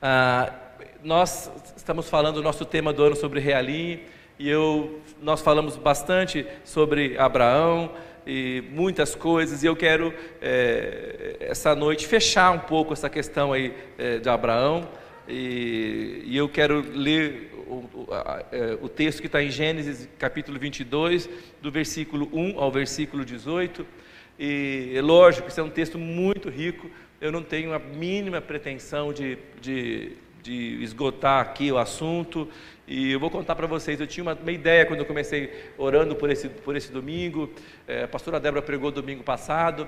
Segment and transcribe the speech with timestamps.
[0.00, 0.52] Ah,
[1.02, 3.98] nós estamos falando do nosso tema do ano sobre Realim
[4.38, 7.90] e eu, nós falamos bastante sobre Abraão
[8.24, 13.74] e muitas coisas e eu quero é, essa noite fechar um pouco essa questão aí
[13.98, 14.88] é, de Abraão
[15.26, 20.60] e, e, eu quero ler o, a, é, o texto que está em Gênesis capítulo
[20.60, 21.28] 22
[21.60, 23.84] do versículo 1 ao versículo 18
[24.38, 26.88] e é lógico, isso é um texto muito rico,
[27.20, 30.12] eu não tenho a mínima pretensão de, de,
[30.42, 32.48] de esgotar aqui o assunto,
[32.86, 36.14] e eu vou contar para vocês, eu tinha uma, uma, ideia quando eu comecei orando
[36.14, 37.50] por esse, por esse domingo,
[37.86, 39.86] é, a pastora Débora pregou domingo passado,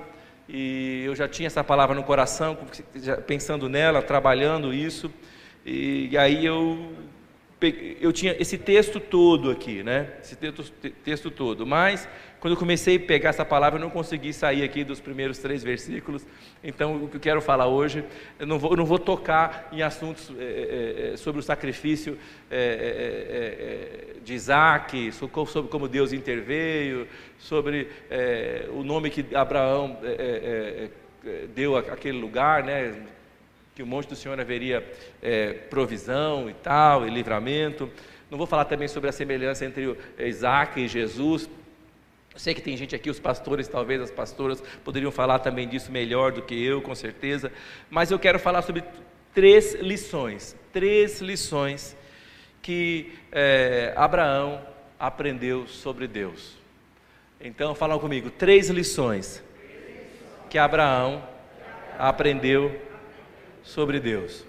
[0.48, 2.58] e eu já tinha essa palavra no coração,
[3.26, 5.10] pensando nela, trabalhando isso,
[5.64, 6.92] e, e aí eu
[8.00, 10.14] eu tinha esse texto todo aqui, né?
[10.22, 10.64] Esse texto,
[11.04, 12.08] texto todo, mas
[12.40, 15.62] quando eu comecei a pegar essa palavra, eu não consegui sair aqui dos primeiros três
[15.62, 16.26] versículos.
[16.64, 18.02] Então, o que eu quero falar hoje,
[18.38, 22.18] eu não vou, eu não vou tocar em assuntos é, é, sobre o sacrifício
[22.50, 27.06] é, de Isaac, sobre como Deus interveio,
[27.38, 27.88] sobre
[28.72, 29.98] o nome que Abraão
[31.54, 32.94] deu àquele lugar, né?
[33.80, 34.86] Que o monte do Senhor haveria
[35.22, 37.90] é, provisão e tal, e livramento.
[38.30, 41.48] Não vou falar também sobre a semelhança entre Isaac e Jesus.
[42.36, 46.30] Sei que tem gente aqui, os pastores, talvez as pastoras, poderiam falar também disso melhor
[46.30, 47.50] do que eu, com certeza.
[47.88, 48.84] Mas eu quero falar sobre
[49.32, 50.54] três lições.
[50.74, 51.96] Três lições
[52.60, 54.60] que é, Abraão
[54.98, 56.54] aprendeu sobre Deus.
[57.40, 59.42] Então, falam comigo, três lições
[60.50, 61.26] que Abraão
[61.98, 62.89] aprendeu
[63.62, 64.44] sobre Deus.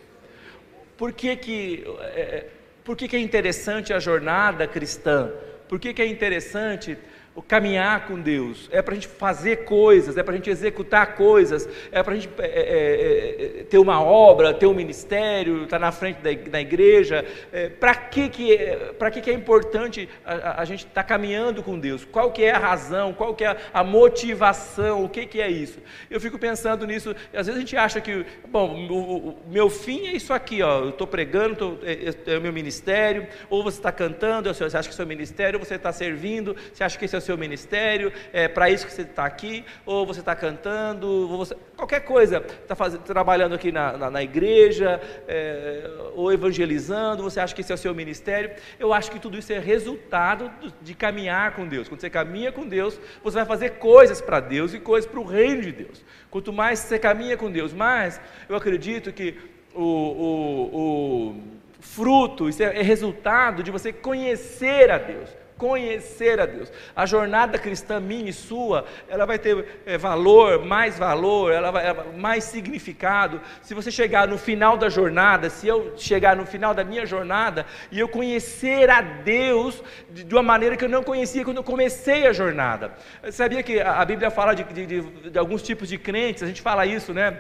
[0.98, 2.50] Por que, que, é, é,
[2.84, 5.32] por que, que é interessante a jornada cristã?
[5.68, 6.98] Por que, que é interessante
[7.48, 11.68] caminhar com Deus, é para a gente fazer coisas, é para a gente executar coisas,
[11.92, 15.78] é para a gente é, é, é, é, ter uma obra, ter um ministério, estar
[15.78, 17.26] tá na frente da, da igreja.
[17.52, 21.64] É, para que, que, é, que, que é importante a, a gente estar tá caminhando
[21.64, 22.06] com Deus?
[22.06, 23.14] Qual que é a razão?
[23.14, 25.04] Qual que é a motivação?
[25.04, 25.80] O que, que é isso?
[26.10, 30.08] Eu fico pensando nisso, às vezes a gente acha que, bom, o, o meu fim
[30.08, 33.92] é isso aqui, ó, eu estou pregando, tô, é, o meu ministério, ou você está
[33.92, 37.16] cantando, você acha que é seu ministério, ou você está servindo, você acha que esse
[37.16, 41.08] é o seu ministério, é para isso que você está aqui, ou você está cantando,
[41.08, 47.40] ou você, qualquer coisa, está trabalhando aqui na, na, na igreja, é, ou evangelizando, você
[47.40, 48.52] acha que esse é o seu ministério.
[48.80, 51.88] Eu acho que tudo isso é resultado de caminhar com Deus.
[51.88, 55.26] Quando você caminha com Deus, você vai fazer coisas para Deus e coisas para o
[55.26, 56.04] reino de Deus.
[56.30, 59.38] Quanto mais você caminha com Deus, mais eu acredito que
[59.74, 61.36] o, o, o
[61.80, 65.30] fruto, isso é, é resultado de você conhecer a Deus
[65.62, 66.74] conhecer a Deus.
[66.96, 71.86] A jornada cristã minha e sua, ela vai ter é, valor, mais valor, ela vai
[71.86, 73.40] ela, mais significado.
[73.62, 77.64] Se você chegar no final da jornada, se eu chegar no final da minha jornada
[77.92, 81.64] e eu conhecer a Deus de, de uma maneira que eu não conhecia quando eu
[81.64, 82.94] comecei a jornada.
[83.30, 86.62] Sabia que a, a Bíblia fala de, de, de alguns tipos de crentes, a gente
[86.62, 87.40] fala isso, né?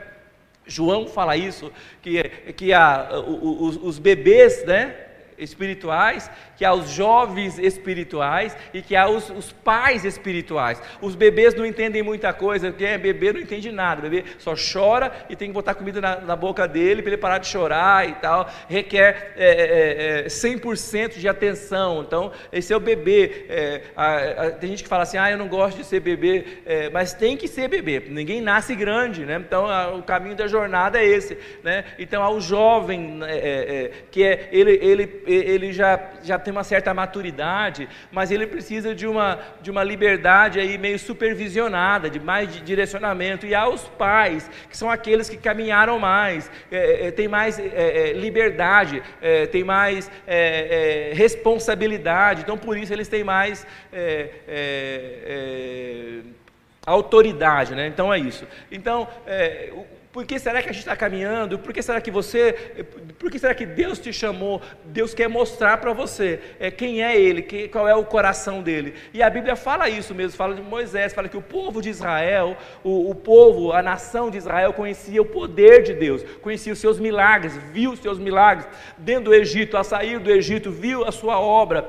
[0.68, 1.72] João fala isso,
[2.04, 5.11] que, que a, os, os bebês, né?
[5.42, 10.82] Espirituais, que há os jovens espirituais e que há os, os, pais espirituais.
[11.02, 14.00] Os bebês não entendem muita coisa, quem é bebê não entende nada.
[14.00, 17.22] O bebê só chora e tem que botar comida na, na boca dele para ele
[17.22, 18.50] parar de chorar e tal.
[18.70, 22.02] Requer é, é, 100% é, de atenção.
[22.02, 23.46] Então, esse é o bebê.
[23.50, 26.46] É, a, a, tem gente que fala assim: ah, eu não gosto de ser bebê,
[26.66, 28.04] é, mas tem que ser bebê.
[28.08, 29.42] Ninguém nasce grande, né?
[29.46, 31.38] Então, a, o caminho da jornada é esse.
[31.64, 31.86] Né?
[31.98, 37.88] Então, ao jovem, é, que é ele, ele ele já, já tem uma certa maturidade,
[38.12, 43.46] mas ele precisa de uma, de uma liberdade aí meio supervisionada, de mais de direcionamento.
[43.46, 48.10] E há os pais, que são aqueles que caminharam mais, é, é, tem mais é,
[48.10, 53.66] é liberdade, é, tem mais é, responsabilidade, então por isso eles têm mais
[56.86, 57.88] autoridade, né?
[57.88, 58.48] Então é isso.
[58.72, 59.08] Então,
[60.12, 61.58] por que será que a gente está caminhando?
[61.58, 62.54] Por que será que você,
[63.18, 64.62] por que será que Deus te chamou?
[64.84, 68.94] Deus quer mostrar para você é, quem é Ele, que, qual é o coração dele.
[69.14, 72.58] E a Bíblia fala isso mesmo, fala de Moisés, fala que o povo de Israel,
[72.84, 77.00] o, o povo, a nação de Israel conhecia o poder de Deus, conhecia os seus
[77.00, 81.40] milagres, viu os seus milagres dentro do Egito, a sair do Egito, viu a sua
[81.40, 81.88] obra,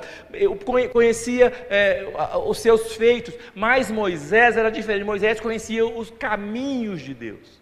[0.93, 2.07] conhecia é,
[2.47, 7.62] os seus feitos, mas Moisés era diferente, Moisés conhecia os caminhos de Deus.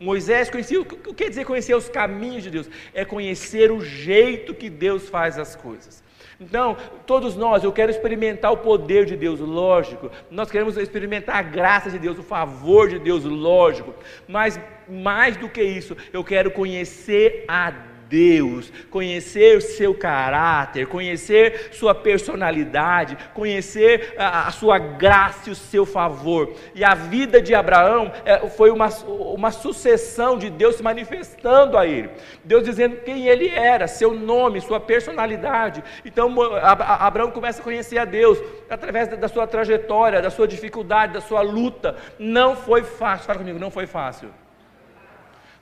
[0.00, 2.70] Moisés conhecia, o que quer dizer conhecer os caminhos de Deus?
[2.94, 6.02] É conhecer o jeito que Deus faz as coisas.
[6.40, 10.08] Então, todos nós, eu quero experimentar o poder de Deus, lógico.
[10.30, 13.92] Nós queremos experimentar a graça de Deus, o favor de Deus, lógico.
[14.28, 14.58] Mas
[14.88, 17.72] mais do que isso, eu quero conhecer a
[18.08, 25.84] Deus, conhecer seu caráter, conhecer sua personalidade, conhecer a, a, sua graça e o seu
[25.84, 26.52] favor.
[26.74, 31.86] E a vida de Abraão é, foi uma, uma sucessão de Deus se manifestando a
[31.86, 32.10] ele,
[32.44, 35.82] Deus dizendo quem ele era, seu nome, sua personalidade.
[36.04, 38.38] Então Abraão começa a conhecer a Deus
[38.70, 41.96] através da sua trajetória, da sua dificuldade, da sua luta.
[42.18, 44.30] Não foi fácil, fala comigo, não foi fácil.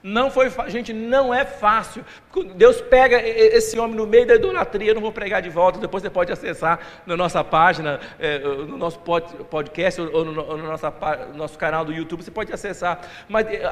[0.03, 2.05] Não foi, gente, não é fácil.
[2.55, 4.91] Deus pega esse homem no meio da idolatria.
[4.91, 5.79] Eu não vou pregar de volta.
[5.79, 10.93] Depois você pode acessar na nossa página, é, no nosso podcast ou no, no nossa,
[11.33, 12.23] nosso canal do YouTube.
[12.23, 13.01] Você pode acessar.
[13.27, 13.71] Mas é,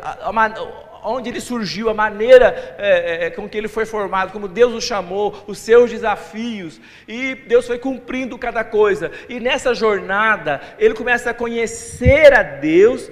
[1.03, 5.43] onde ele surgiu, a maneira é, com que ele foi formado, como Deus o chamou,
[5.45, 6.81] os seus desafios.
[7.07, 9.11] E Deus foi cumprindo cada coisa.
[9.29, 13.11] E nessa jornada, ele começa a conhecer a Deus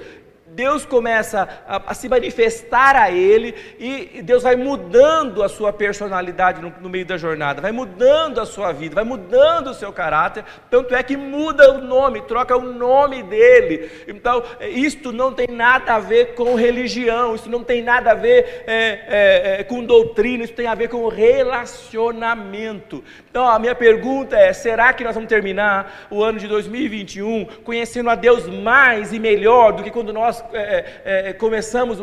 [0.56, 6.62] Deus começa a, a, se manifestar a ele e Deus vai mudando a sua personalidade
[6.62, 10.44] no, no, meio da jornada, vai mudando a sua vida, vai mudando o seu caráter,
[10.70, 13.90] tanto é que muda o nome, troca o nome dele.
[14.08, 18.64] Então, isto não tem nada a ver com religião, isso não tem nada a ver
[18.68, 18.76] é,
[19.08, 23.04] é, é, com doutrina, isso tem a ver com relacionamento.
[23.30, 28.10] Então, a minha pergunta é: será que nós vamos terminar o ano de 2021 conhecendo
[28.10, 32.00] a Deus mais e melhor do que quando nós é, é, é, começamos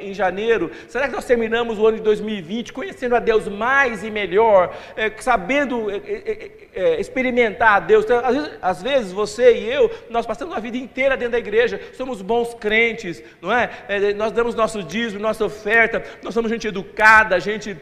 [0.00, 4.10] em janeiro, será que nós terminamos o ano de 2020 conhecendo a Deus mais e
[4.10, 8.04] melhor, é, sabendo é, experimentar a Deus?
[8.04, 11.38] Então, às, vezes, às, vezes, você e eu, nós passamos a vida inteira dentro da
[11.38, 13.70] igreja, somos bons crentes, não é?
[14.14, 17.76] nós damos nosso dízimo, nossa oferta, nós somos gente educada, gente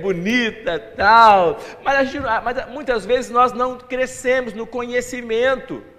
[0.00, 5.93] bonita, tal, mas, gente, mas muitas vezes nós não crescemos no conhecimento.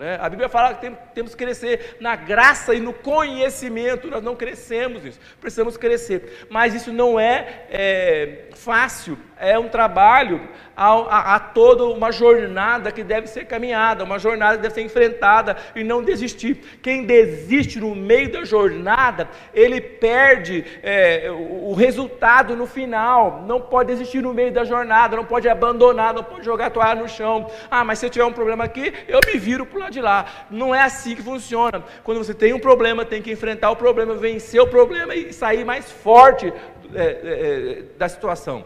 [0.00, 0.16] Né?
[0.18, 5.04] A Bíblia fala que temos que crescer na graça e no conhecimento, nós não crescemos
[5.04, 12.12] isso, precisamos crescer, mas isso não é, é fácil, é um trabalho, há, toda uma
[12.12, 16.78] jornada que deve ser caminhada, uma jornada que deve ser enfrentada e não desistir.
[16.82, 23.42] Quem desiste no meio da jornada, ele perde é, o, o resultado no final.
[23.46, 27.00] Não pode desistir no meio da jornada, não pode abandonar, não pode jogar a toalha
[27.00, 27.50] no chão.
[27.70, 30.00] Ah, mas se eu tiver um problema aqui, eu me viro para o lado de
[30.00, 30.46] lá.
[30.50, 31.82] Não é assim que funciona.
[32.02, 35.64] Quando você tem um problema, tem que enfrentar o problema, vencer o problema e sair
[35.64, 36.52] mais forte
[36.94, 38.64] é, é, da situação.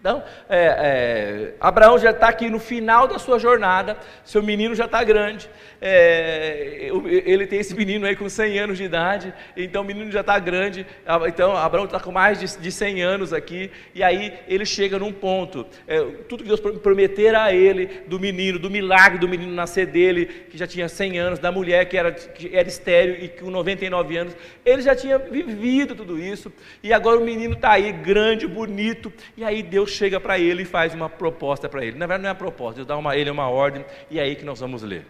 [0.00, 4.86] Então, é, é, Abraão já está aqui no final da sua jornada, seu menino já
[4.86, 5.46] está grande,
[5.78, 6.90] é,
[7.26, 10.38] ele tem esse menino aí com 100 anos de idade, então o menino já está
[10.38, 10.86] grande,
[11.28, 15.12] então Abraão está com mais de, de 100 anos aqui, e aí ele chega num
[15.12, 19.84] ponto, é, tudo que Deus prometer a ele, do menino, do milagre do menino nascer
[19.84, 23.50] dele, que já tinha 100 anos, da mulher que era, que era estéreo e com
[23.50, 26.50] 99 anos, ele já tinha vivido tudo isso,
[26.82, 30.66] e agora o menino está aí, grande, bonito, e aí Deus chega para ele e
[30.66, 31.98] faz uma proposta para ele.
[31.98, 34.36] Na verdade, não é uma proposta, Deus dá uma, ele uma ordem, e é aí
[34.36, 35.06] que nós vamos ler.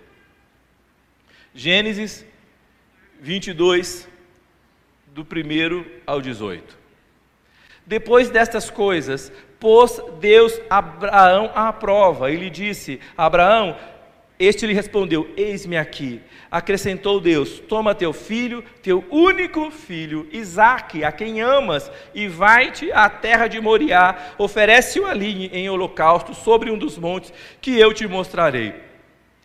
[1.54, 2.24] Gênesis
[3.20, 4.08] 22,
[5.08, 6.78] do 1 ao 18.
[7.84, 13.76] Depois destas coisas, pôs Deus Abraão à prova e lhe disse: Abraão,
[14.40, 16.22] este lhe respondeu: Eis-me aqui.
[16.50, 23.08] Acrescentou Deus: Toma teu filho, teu único filho, Isaque, a quem amas, e vai-te à
[23.10, 28.74] terra de Moriá, oferece-o ali em holocausto sobre um dos montes que eu te mostrarei.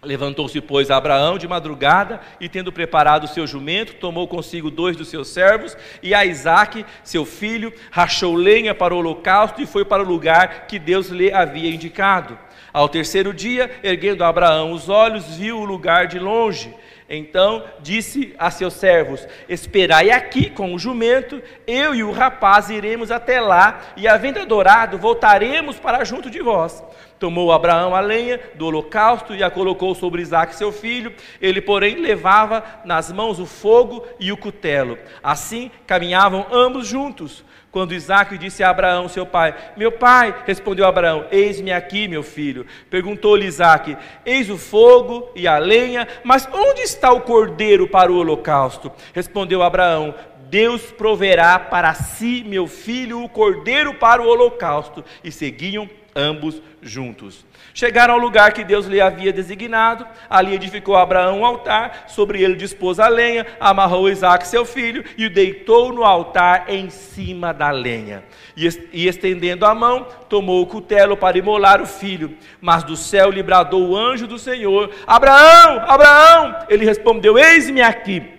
[0.02, 5.08] Levantou-se, pois, Abraão de madrugada e, tendo preparado o seu jumento, tomou consigo dois dos
[5.08, 10.04] seus servos e a Isaque, seu filho, rachou lenha para o holocausto e foi para
[10.04, 12.38] o lugar que Deus lhe havia indicado.
[12.76, 16.76] Ao terceiro dia, erguendo Abraão os olhos, viu o lugar de longe.
[17.10, 23.12] Então disse a seus servos: Esperai aqui com o jumento, eu e o rapaz iremos
[23.12, 26.84] até lá, e havendo adorado, voltaremos para junto de vós.
[27.18, 31.14] Tomou Abraão a lenha do holocausto e a colocou sobre Isaac seu filho.
[31.42, 34.98] Ele, porém, levava nas mãos o fogo e o cutelo.
[35.24, 37.46] Assim caminhavam ambos juntos.
[37.76, 42.66] Quando Isaac disse a Abraão, seu pai: Meu pai, respondeu Abraão: Eis-me aqui, meu filho.
[42.90, 48.16] Perguntou-lhe Isaac: Eis o fogo e a lenha, mas onde está o cordeiro para o
[48.16, 48.90] holocausto?
[49.14, 50.16] Respondeu Abraão:
[50.50, 55.04] Deus proverá para si, meu filho, o cordeiro para o holocausto.
[55.22, 57.46] E seguiam ambos juntos.
[57.76, 62.56] Chegaram ao lugar que Deus lhe havia designado, ali edificou Abraão um altar, sobre ele
[62.56, 67.72] dispôs a lenha, amarrou Isaac seu filho e o deitou no altar em cima da
[67.72, 68.24] lenha.
[68.56, 72.38] E, estendendo a mão, tomou o cutelo para imolar o filho.
[72.62, 76.56] Mas do céu lhe bradou o anjo do Senhor: Abraão, Abraão!
[76.70, 78.36] Ele respondeu: Eis-me aqui.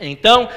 [0.00, 0.48] Então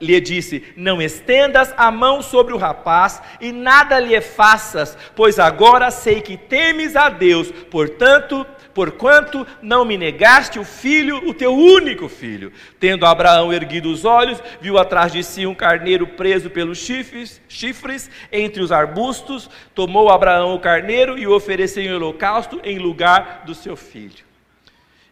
[0.00, 5.90] lhe disse: Não estendas a mão sobre o rapaz e nada lhe faças, pois agora
[5.90, 12.10] sei que temes a Deus, portanto, porquanto não me negaste o filho, o teu único
[12.10, 12.52] filho.
[12.78, 18.10] Tendo Abraão erguido os olhos, viu atrás de si um carneiro preso pelos chifres, chifres
[18.30, 23.54] entre os arbustos, tomou Abraão o carneiro e o ofereceu em holocausto em lugar do
[23.54, 24.26] seu filho.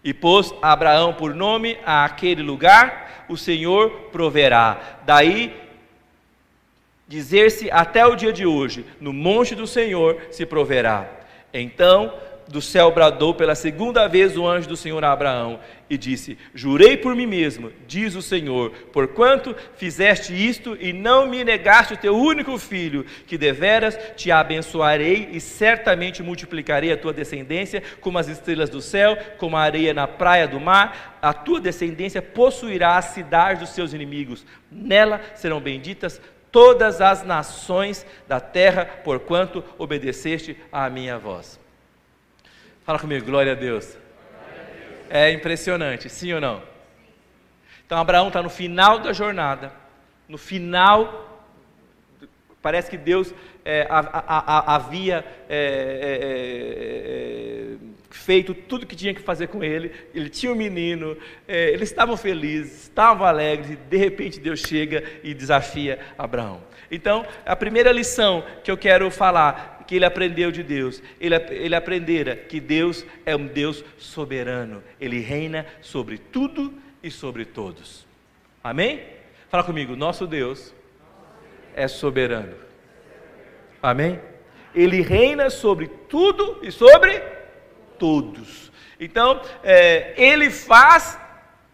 [0.05, 5.00] E pôs Abraão por nome a aquele lugar, o Senhor proverá.
[5.04, 5.54] Daí
[7.07, 11.09] dizer-se até o dia de hoje: no monte do Senhor se proverá.
[11.52, 12.12] Então
[12.47, 16.97] do céu bradou pela segunda vez o anjo do Senhor a Abraão e disse: Jurei
[16.97, 22.17] por mim mesmo, diz o Senhor, porquanto fizeste isto e não me negaste o teu
[22.17, 28.71] único filho, que deveras te abençoarei e certamente multiplicarei a tua descendência como as estrelas
[28.71, 31.19] do céu, como a areia na praia do mar.
[31.21, 38.07] A tua descendência possuirá a cidade dos seus inimigos, nela serão benditas todas as nações
[38.29, 41.59] da terra, porquanto obedeceste à minha voz.
[42.85, 44.04] Fala comigo, glória a Deus.
[45.11, 46.63] É impressionante, sim ou não?
[47.87, 49.73] Então Abraão está no final da jornada,
[50.29, 51.45] no final,
[52.63, 53.35] parece que Deus
[53.65, 55.57] é, a, a, a, havia é,
[56.03, 56.15] é,
[57.73, 57.77] é,
[58.11, 62.17] feito tudo que tinha que fazer com ele, ele tinha um menino, é, eles estavam
[62.17, 66.63] felizes, estavam alegres, e de repente Deus chega e desafia Abraão.
[66.91, 71.03] Então, a primeira lição que eu quero falar que ele aprendeu de Deus?
[71.21, 74.83] Ele, ele aprendera que Deus é um Deus soberano.
[75.00, 76.73] Ele reina sobre tudo
[77.03, 78.07] e sobre todos.
[78.62, 79.03] Amém?
[79.49, 80.75] Fala comigo, nosso Deus
[81.76, 82.55] é soberano.
[83.83, 84.21] Amém?
[84.75, 87.23] Ele reina sobre tudo e sobre
[87.99, 88.73] todos.
[88.99, 91.19] Então, é, ele faz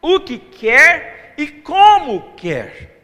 [0.03, 3.01] o que quer e como quer.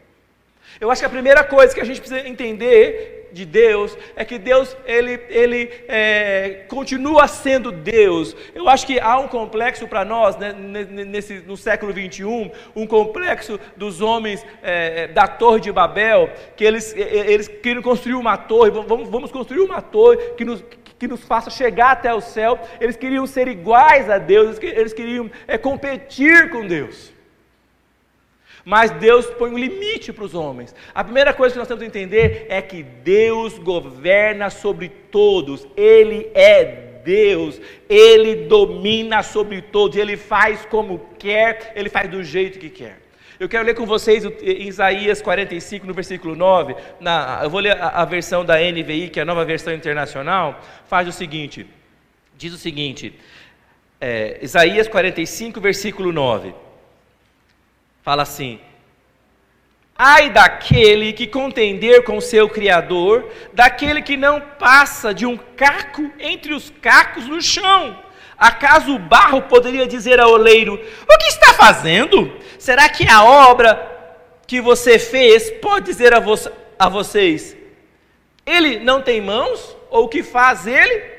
[0.81, 4.39] Eu acho que a primeira coisa que a gente precisa entender de Deus é que
[4.39, 8.35] Deus ele, ele é, continua sendo Deus.
[8.55, 13.61] Eu acho que há um complexo para nós né, nesse, no século 21, um complexo
[13.77, 18.71] dos homens é, é, da Torre de Babel, que eles, eles queriam construir uma torre,
[18.71, 20.65] vamos, vamos construir uma torre que nos,
[20.99, 22.59] que nos faça chegar até o céu.
[22.81, 27.16] Eles queriam ser iguais a Deus, eles queriam é, competir com Deus
[28.67, 30.75] mas Deus põe um limite para os homens.
[30.93, 36.29] A primeira coisa que nós temos que entender é que Deus governa sobre todos, Ele
[36.35, 42.69] é Deus, Ele domina sobre todos, Ele faz como quer, Ele faz do jeito que
[42.69, 42.99] quer.
[43.39, 46.75] Eu quero ler com vocês em Isaías 45, no versículo 9.
[46.99, 50.61] Na, eu vou ler a, a, versão da NVI, que é a nova versão internacional.
[50.89, 51.65] Faz o seguinte:
[52.37, 53.15] diz o seguinte,
[54.01, 56.66] é, Isaías 45, versículo 9
[58.07, 58.61] fala assim:
[59.99, 66.55] Ai daquele que contender com seu Criador, daquele que não passa de um caco entre
[66.55, 68.01] os cacos no chão.
[68.39, 72.33] Acaso o barro poderia dizer ao oleiro: O que está fazendo?
[72.61, 73.75] Será que a obra
[74.47, 76.37] que você fez pode dizer a, vo
[76.79, 77.57] a vocês:
[78.47, 79.77] Ele não tem mãos?
[79.91, 81.16] Ou o que faz ele?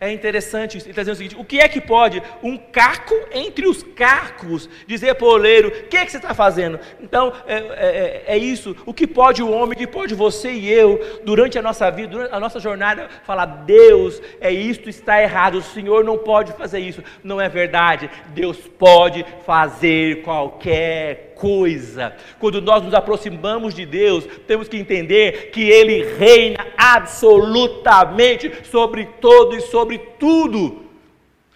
[0.00, 3.66] É interessante ele está dizendo o seguinte: o que é que pode um caco entre
[3.66, 6.78] os cacos dizer para o oleiro, o que é que você está fazendo?
[7.00, 8.76] Então, é, é, é, isso.
[8.86, 12.08] O que pode o homem, o que pode você e eu, durante a nossa vida,
[12.08, 16.78] durante a nossa jornada, falar: Deus, é isto, está errado, o Senhor não pode fazer
[16.78, 17.02] isso.
[17.24, 18.08] Não é verdade.
[18.28, 22.14] Deus pode fazer qualquer coisa.
[22.38, 29.56] Quando nós nos aproximamos de Deus, temos que entender que Ele reina absolutamente sobre todo
[29.56, 30.86] e sobre tudo.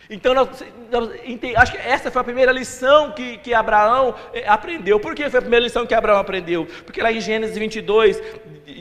[0.08, 0.48] Então, nós,
[0.90, 1.10] nós,
[1.56, 5.00] acho que essa foi a primeira lição que, que Abraão eh, aprendeu.
[5.00, 6.66] Por que foi a primeira lição que Abraão aprendeu?
[6.84, 8.22] Porque lá em Gênesis 22,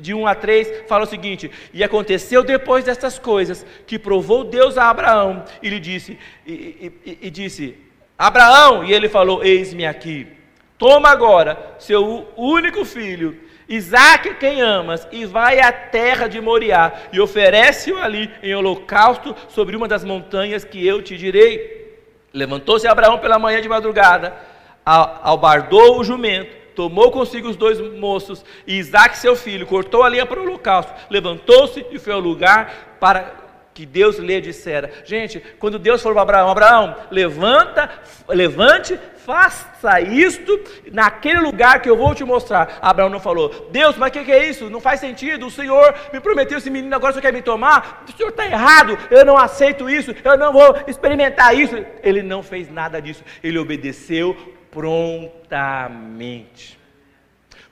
[0.02, 4.78] de 1 a 3, fala o seguinte: E aconteceu depois destas coisas, que provou Deus
[4.78, 7.78] a Abraão, e lhe disse, e, e, e disse,
[8.18, 10.41] Abraão, e ele falou: Eis-me aqui.
[10.82, 13.38] Toma agora seu único filho,
[13.70, 19.76] Isaac, quem amas, e vai à terra de Moriá, e oferece-o ali em holocausto sobre
[19.76, 22.00] uma das montanhas que eu te direi.
[22.34, 24.36] Levantou-se Abraão pela manhã de madrugada,
[24.84, 30.26] albardou o jumento tomou consigo os dois moços e Isaac, seu filho, cortou a linha
[30.26, 33.41] para o holocausto, levantou-se e foi ao lugar para
[33.74, 34.92] que Deus lhe dissera.
[35.06, 37.90] Gente, quando Deus falou para Abraão, Abraão, levanta,
[38.28, 40.60] levante, faça isto
[40.92, 42.78] naquele lugar que eu vou te mostrar.
[42.82, 44.70] Abraão não falou, Deus, mas o que, que, é isso?
[44.70, 48.04] Não faz sentido, o Senhor me prometeu esse menino, agora você quer me tomar?
[48.08, 51.76] O Senhor está errado, eu não aceito isso, eu não vou experimentar isso.
[52.04, 54.36] Ele não fez nada disso, ele obedeceu
[54.70, 56.78] prontamente.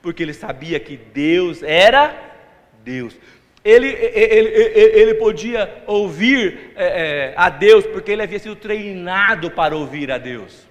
[0.00, 2.14] Porque ele sabia que Deus era
[2.82, 3.14] Deus.
[3.62, 9.50] Ele, ele, ele, ele podia ouvir é, é, a Deus porque ele havia sido treinado
[9.50, 10.66] para ouvir a Deus.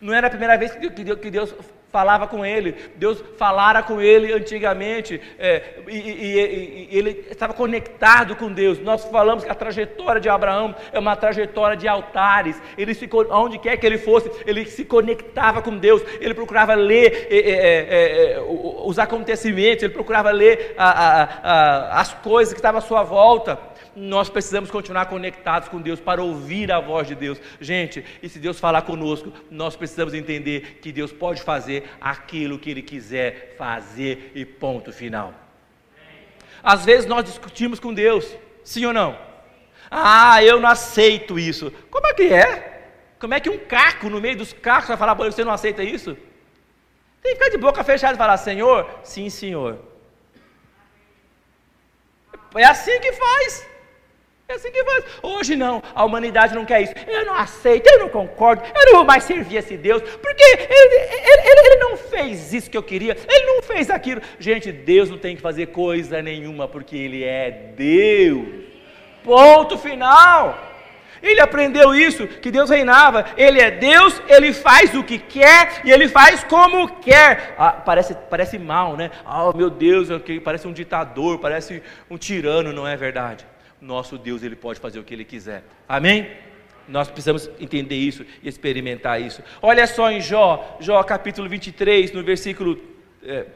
[0.00, 1.54] Não era a primeira vez que Deus
[1.92, 8.34] falava com ele, Deus falara com ele antigamente, é, e, e, e, ele estava conectado
[8.34, 8.78] com Deus.
[8.78, 12.60] Nós falamos que a trajetória de Abraão é uma trajetória de altares.
[12.78, 16.02] Ele se, onde quer que ele fosse, ele se conectava com Deus.
[16.18, 22.14] Ele procurava ler é, é, é os acontecimentos, ele procurava ler a, a, a, as
[22.14, 26.80] coisas que estavam à sua volta nós precisamos continuar conectados com Deus para ouvir a
[26.80, 27.40] voz de Deus.
[27.60, 32.70] Gente, e se Deus falar conosco, nós precisamos entender que Deus pode fazer aquilo que
[32.70, 35.34] Ele quiser fazer e ponto final.
[36.62, 39.18] Às vezes nós discutimos com Deus, sim ou não?
[39.90, 41.72] Ah, eu não aceito isso.
[41.90, 42.72] Como é que é?
[43.18, 46.16] Como é que um caco no meio dos cacos vai falar, você não aceita isso?
[47.22, 49.78] Tem que ficar de boca fechada e falar, Senhor, sim, Senhor.
[52.54, 53.71] É assim que faz.
[54.52, 55.04] É assim que faz.
[55.22, 56.92] Hoje não, a humanidade não quer isso.
[57.06, 60.66] Eu não aceito, eu não concordo, eu não vou mais servir esse Deus, porque ele,
[60.68, 64.20] ele, ele, ele não fez isso que eu queria, ele não fez aquilo.
[64.38, 68.46] Gente, Deus não tem que fazer coisa nenhuma, porque Ele é Deus.
[69.24, 70.68] Ponto final.
[71.22, 73.24] Ele aprendeu isso, que Deus reinava.
[73.38, 77.54] Ele é Deus, ele faz o que quer e ele faz como quer.
[77.56, 79.10] Ah, parece, parece mal, né?
[79.24, 80.08] Oh, meu Deus,
[80.44, 83.46] parece um ditador, parece um tirano, não é verdade?
[83.82, 85.64] Nosso Deus ele pode fazer o que ele quiser.
[85.88, 86.30] Amém?
[86.86, 89.42] Nós precisamos entender isso e experimentar isso.
[89.60, 92.80] Olha só em Jó, Jó capítulo 23, no versículo,
[93.24, 93.46] é,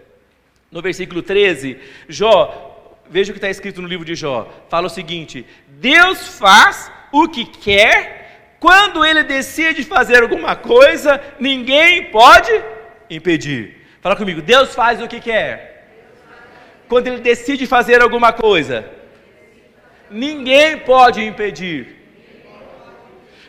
[0.71, 1.78] no versículo 13.
[2.09, 4.52] Jó, veja o que está escrito no livro de Jó.
[4.68, 12.11] Fala o seguinte: Deus faz o que quer, quando ele decide fazer alguma coisa, ninguém
[12.11, 12.50] pode
[13.09, 13.87] impedir.
[14.00, 15.87] Fala comigo, Deus faz o que quer.
[16.88, 18.96] Quando ele decide fazer alguma coisa,
[20.11, 21.97] ninguém pode impedir.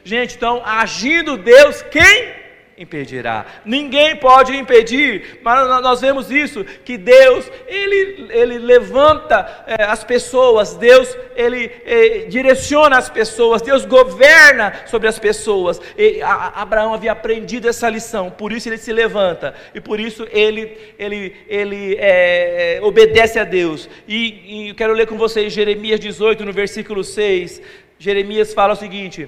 [0.03, 2.36] Gente, então, agindo Deus, quem
[2.77, 3.45] impedirá.
[3.65, 10.75] Ninguém pode impedir, mas nós vemos isso, que Deus, Ele, ele levanta é, as pessoas,
[10.75, 15.81] Deus, Ele é, direciona as pessoas, Deus governa sobre as pessoas.
[15.97, 20.27] E a, Abraão havia aprendido essa lição, por isso ele se levanta, e por isso
[20.31, 23.89] ele, ele, ele é, obedece a Deus.
[24.07, 27.61] E, e eu quero ler com vocês Jeremias 18, no versículo 6.
[27.99, 29.27] Jeremias fala o seguinte: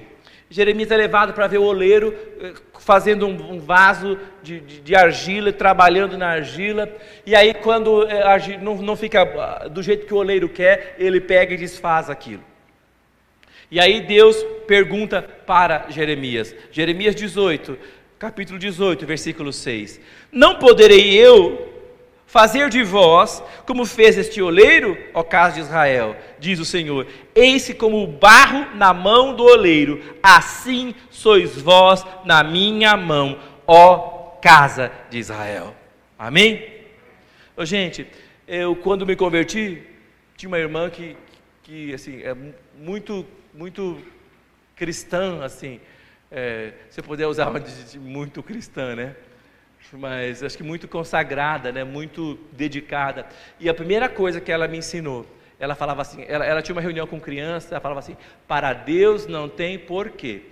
[0.52, 4.96] Jeremias é levado para ver o oleiro eh, fazendo um, um vaso de, de, de,
[4.96, 6.92] argila, trabalhando na argila.
[7.24, 10.96] E aí, quando eh, argila, não, não fica ah, do jeito que o oleiro quer,
[10.98, 12.42] ele pega e desfaz aquilo.
[13.70, 14.36] E aí Deus
[14.66, 17.78] pergunta para Jeremias, Jeremias 18,
[18.18, 20.00] capítulo 18, versículo 6:
[20.32, 21.69] Não poderei eu
[22.30, 27.74] fazer de vós como fez este oleiro, ó casa de Israel, diz o Senhor: Eis
[27.74, 34.92] como o barro na mão do oleiro, assim sois vós na minha mão, ó casa
[35.10, 35.74] de Israel.
[36.16, 36.64] Amém?
[37.56, 38.06] Ô, gente,
[38.46, 39.82] eu quando me converti,
[40.36, 41.16] tinha uma irmã que,
[41.64, 42.34] que assim, é
[42.78, 44.00] muito, muito
[44.76, 45.80] cristã, assim,
[46.30, 47.50] é, se eu puder usar
[47.96, 49.16] muito cristã, né?
[49.92, 51.84] Mas acho que muito consagrada, né?
[51.84, 53.26] muito dedicada.
[53.58, 55.26] E a primeira coisa que ela me ensinou,
[55.58, 59.26] ela falava assim, ela, ela tinha uma reunião com criança, ela falava assim, para Deus
[59.26, 60.42] não tem porquê.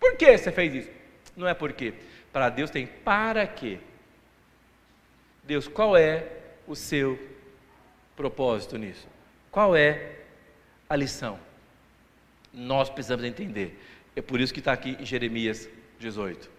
[0.00, 0.90] Por que você fez isso?
[1.36, 1.94] Não é porquê.
[2.32, 3.78] Para Deus tem para quê.
[5.44, 6.26] Deus, qual é
[6.66, 7.18] o seu
[8.16, 9.06] propósito nisso?
[9.50, 10.16] Qual é
[10.88, 11.38] a lição?
[12.52, 13.80] Nós precisamos entender.
[14.14, 16.57] É por isso que está aqui em Jeremias 18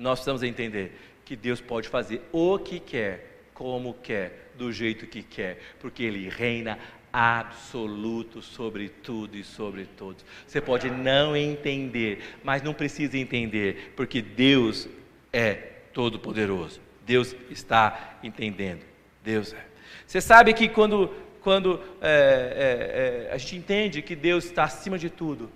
[0.00, 5.22] nós precisamos entender que Deus pode fazer o que quer, como quer, do jeito que
[5.22, 6.78] quer, porque Ele reina
[7.12, 10.24] absoluto sobre tudo e sobre todos.
[10.46, 14.88] Você pode não entender, mas não precisa entender, porque Deus
[15.32, 15.52] é
[15.92, 16.80] todo-poderoso.
[17.04, 18.82] Deus está entendendo.
[19.22, 19.66] Deus é.
[20.06, 21.08] Você sabe que quando,
[21.42, 25.50] quando é, é, é, a gente entende que Deus está acima de tudo,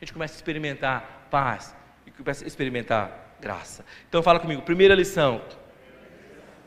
[0.00, 1.74] a gente começa a experimentar paz
[2.06, 3.84] e começa a experimentar graça.
[4.08, 5.42] Então fala comigo, primeira lição.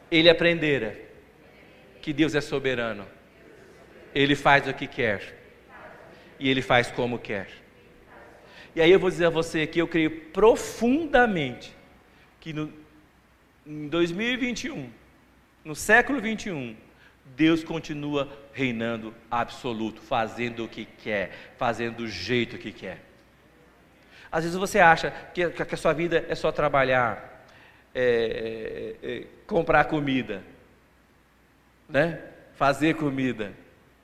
[0.09, 0.97] Ele aprendera
[2.01, 3.07] que Deus é soberano.
[4.13, 5.37] Ele faz o que quer.
[6.39, 7.47] E ele faz como quer.
[8.75, 11.75] E aí eu vou dizer a você que eu creio profundamente
[12.39, 12.73] que no,
[13.65, 14.89] em 2021,
[15.63, 16.75] no século 21,
[17.35, 23.10] Deus continua reinando absoluto, fazendo o que quer, fazendo do jeito que quer.
[24.31, 27.45] Às vezes você acha que, que a sua vida é só trabalhar,
[27.93, 30.41] é, é, é, comprar comida,
[31.89, 32.19] né?
[32.55, 33.51] fazer comida,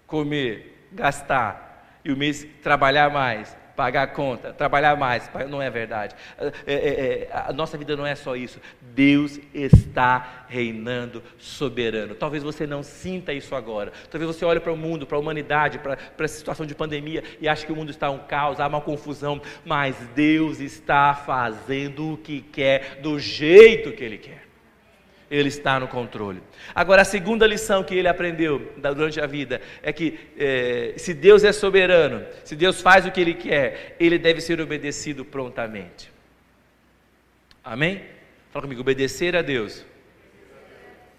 [0.06, 5.30] comer, gastar, e o mês trabalhar mais, pagar a conta, trabalhar mais.
[5.48, 6.16] Não é verdade.
[6.40, 8.60] É, é, é, a nossa vida não é só isso.
[8.82, 12.16] Deus está reinando soberano.
[12.16, 13.94] Talvez você não sinta isso agora.
[14.10, 17.24] Talvez você olhe para o mundo, para a humanidade, para, para a situação de pandemia
[17.40, 19.40] e ache que o mundo está um caos, há uma confusão.
[19.64, 24.47] Mas Deus está fazendo o que quer, do jeito que Ele quer.
[25.30, 26.42] Ele está no controle.
[26.74, 31.44] Agora, a segunda lição que ele aprendeu durante a vida é que é, se Deus
[31.44, 36.10] é soberano, se Deus faz o que ele quer, ele deve ser obedecido prontamente.
[37.64, 38.04] Amém?
[38.52, 39.86] Fala comigo, obedecer a Deus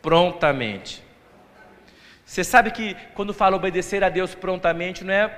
[0.01, 1.03] prontamente.
[2.25, 5.31] Você sabe que quando fala obedecer a Deus prontamente, não é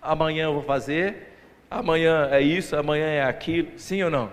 [0.00, 1.34] amanhã eu vou fazer,
[1.70, 4.30] amanhã é isso, amanhã é aquilo, sim ou não?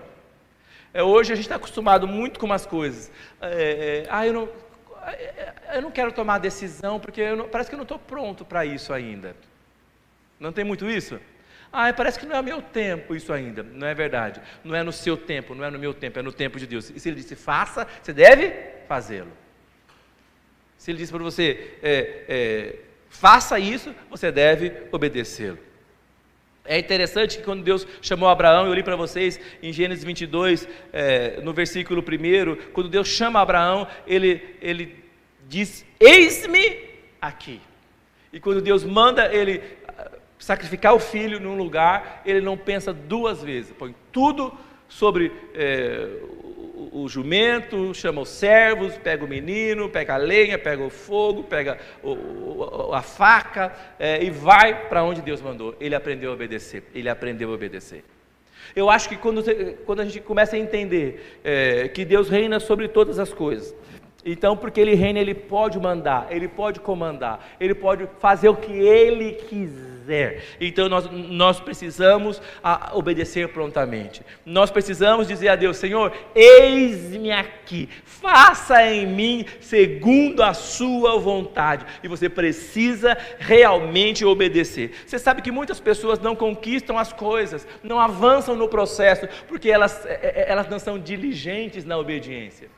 [0.96, 3.12] É, hoje a gente está acostumado muito com umas coisas.
[3.42, 4.50] É, é, ah, eu não,
[5.06, 8.66] é, eu não quero tomar decisão porque não, parece que eu não estou pronto para
[8.66, 9.36] isso ainda.
[10.40, 11.20] Não tem muito isso?
[11.70, 13.62] Ah, parece que não é meu tempo isso ainda.
[13.62, 14.42] Não é verdade.
[14.64, 16.90] Não é no seu tempo, não é no meu tempo, é no tempo de Deus.
[16.90, 18.54] E se Ele disse faça, você deve
[18.88, 19.34] fazê-lo.
[20.78, 22.76] Se Ele disse para você é, é,
[23.10, 25.60] faça isso, você deve obedecê-lo.
[26.66, 31.40] É interessante que quando Deus chamou Abraão, eu li para vocês em Gênesis 22, é,
[31.42, 35.04] no versículo 1, quando Deus chama Abraão, ele, ele
[35.48, 36.80] diz: Eis-me
[37.22, 37.62] aqui.
[38.34, 43.44] E quando Deus manda ele ah, sacrificar o filho num lugar, ele não pensa duas
[43.44, 44.52] vezes, põe tudo
[44.90, 46.08] sobre é,
[46.92, 51.78] o, jumento, chama os servos, pega o menino, pega a lenha, pega o fogo, pega
[52.04, 55.76] o, a faca é, e vai para onde Deus mandou.
[55.80, 56.84] Ele aprendeu a obedecer.
[56.94, 58.04] Ele aprendeu a obedecer.
[58.76, 59.44] Eu acho que quando,
[59.86, 63.74] quando a gente começa a entender é, que Deus reina sobre todas as coisas,
[64.26, 68.72] então, porque Ele reina, Ele pode mandar, Ele pode comandar, Ele pode fazer o que
[68.72, 70.44] Ele quiser.
[70.60, 74.24] Então, nós, nós precisamos a, obedecer prontamente.
[74.44, 81.86] Nós precisamos dizer a Deus: Senhor, eis-me aqui, faça em mim segundo a Sua vontade.
[82.04, 84.92] E você precisa realmente obedecer.
[85.06, 90.04] Você sabe que muitas pessoas não conquistam as coisas, não avançam no processo, porque elas,
[90.08, 92.70] é, é, elas não são diligentes na obediência.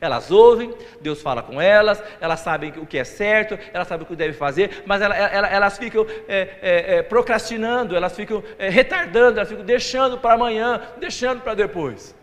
[0.00, 4.08] Elas ouvem, Deus fala com elas, elas sabem o que é certo, elas sabem o
[4.08, 5.18] que devem fazer, mas elas,
[5.52, 10.80] elas ficam é, é, é, procrastinando, elas ficam é, retardando, elas ficam deixando para amanhã,
[10.98, 12.16] deixando para depois.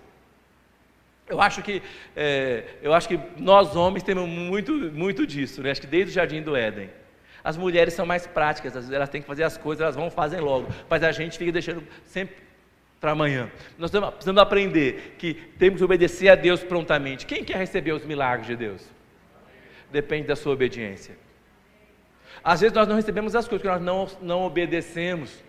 [1.29, 1.83] Eu acho que
[2.15, 5.69] é, eu acho que nós homens temos muito, muito disso, né?
[5.69, 6.89] acho que desde o jardim do Éden.
[7.43, 10.67] As mulheres são mais práticas, elas têm que fazer as coisas, elas vão fazer logo,
[10.89, 12.46] mas a gente fica deixando sempre
[12.99, 13.51] para amanhã.
[13.77, 17.25] Nós precisamos aprender que temos que obedecer a Deus prontamente.
[17.25, 18.83] Quem quer receber os milagres de Deus?
[19.91, 21.15] Depende da sua obediência.
[22.43, 25.43] Às vezes nós não recebemos as coisas porque nós não, não obedecemos.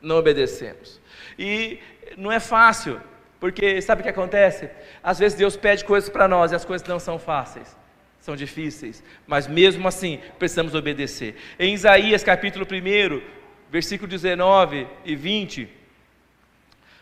[0.00, 1.00] Não obedecemos.
[1.38, 1.78] E
[2.16, 3.00] não é fácil,
[3.40, 4.68] porque sabe o que acontece?
[5.02, 7.76] Às vezes Deus pede coisas para nós e as coisas não são fáceis
[8.26, 11.36] são difíceis, mas mesmo assim precisamos obedecer.
[11.60, 13.22] Em Isaías capítulo 1,
[13.70, 15.68] versículo 19 e 20,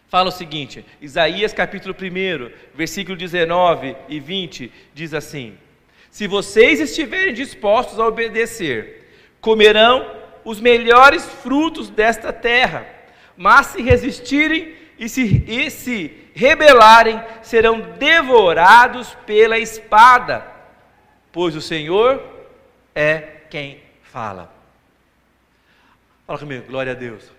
[0.09, 5.57] fala o seguinte, Isaías capítulo 1, versículo 19 e 20, diz assim:
[6.11, 10.09] Se vocês estiverem dispostos a obedecer, comerão
[10.45, 12.87] os melhores frutos desta terra,
[13.37, 20.47] mas se resistirem e se, e se rebelarem, serão devorados pela espada,
[21.33, 22.23] pois o Senhor
[22.95, 23.19] é
[23.51, 24.53] quem fala.
[26.27, 27.34] Fala comigo, glória a Deus.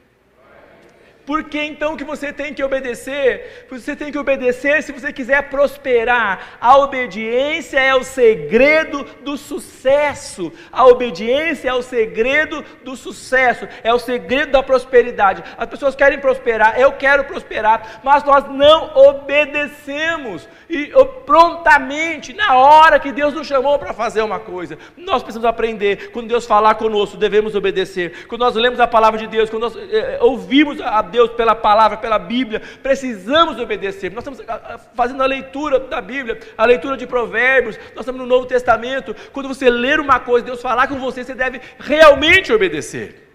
[1.25, 3.65] Por que então que você tem que obedecer?
[3.69, 6.57] Você tem que obedecer se você quiser prosperar.
[6.61, 10.51] A obediência é o segredo do sucesso.
[10.71, 15.43] A obediência é o segredo do sucesso, é o segredo da prosperidade.
[15.57, 20.91] As pessoas querem prosperar, eu quero prosperar, mas nós não obedecemos e
[21.25, 24.77] prontamente na hora que Deus nos chamou para fazer uma coisa.
[24.97, 26.11] Nós precisamos aprender.
[26.11, 28.25] Quando Deus falar conosco, devemos obedecer.
[28.27, 31.97] Quando nós lemos a palavra de Deus, quando nós é, ouvimos a Deus pela palavra,
[31.97, 34.11] pela Bíblia, precisamos obedecer.
[34.11, 38.19] Nós estamos ah, ah, fazendo a leitura da Bíblia, a leitura de Provérbios, nós estamos
[38.19, 39.15] no Novo Testamento.
[39.31, 43.29] Quando você ler uma coisa, Deus falar com você, você deve realmente obedecer.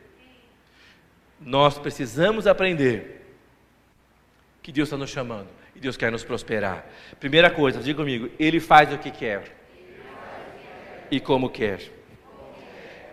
[1.41, 3.25] Nós precisamos aprender
[4.63, 6.85] que Deus está nos chamando e Deus quer nos prosperar.
[7.19, 9.57] Primeira coisa, diga comigo, Ele faz o que quer
[11.11, 11.81] e como quer.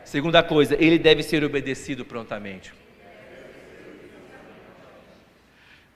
[0.03, 2.73] Segunda coisa, Ele deve ser obedecido prontamente.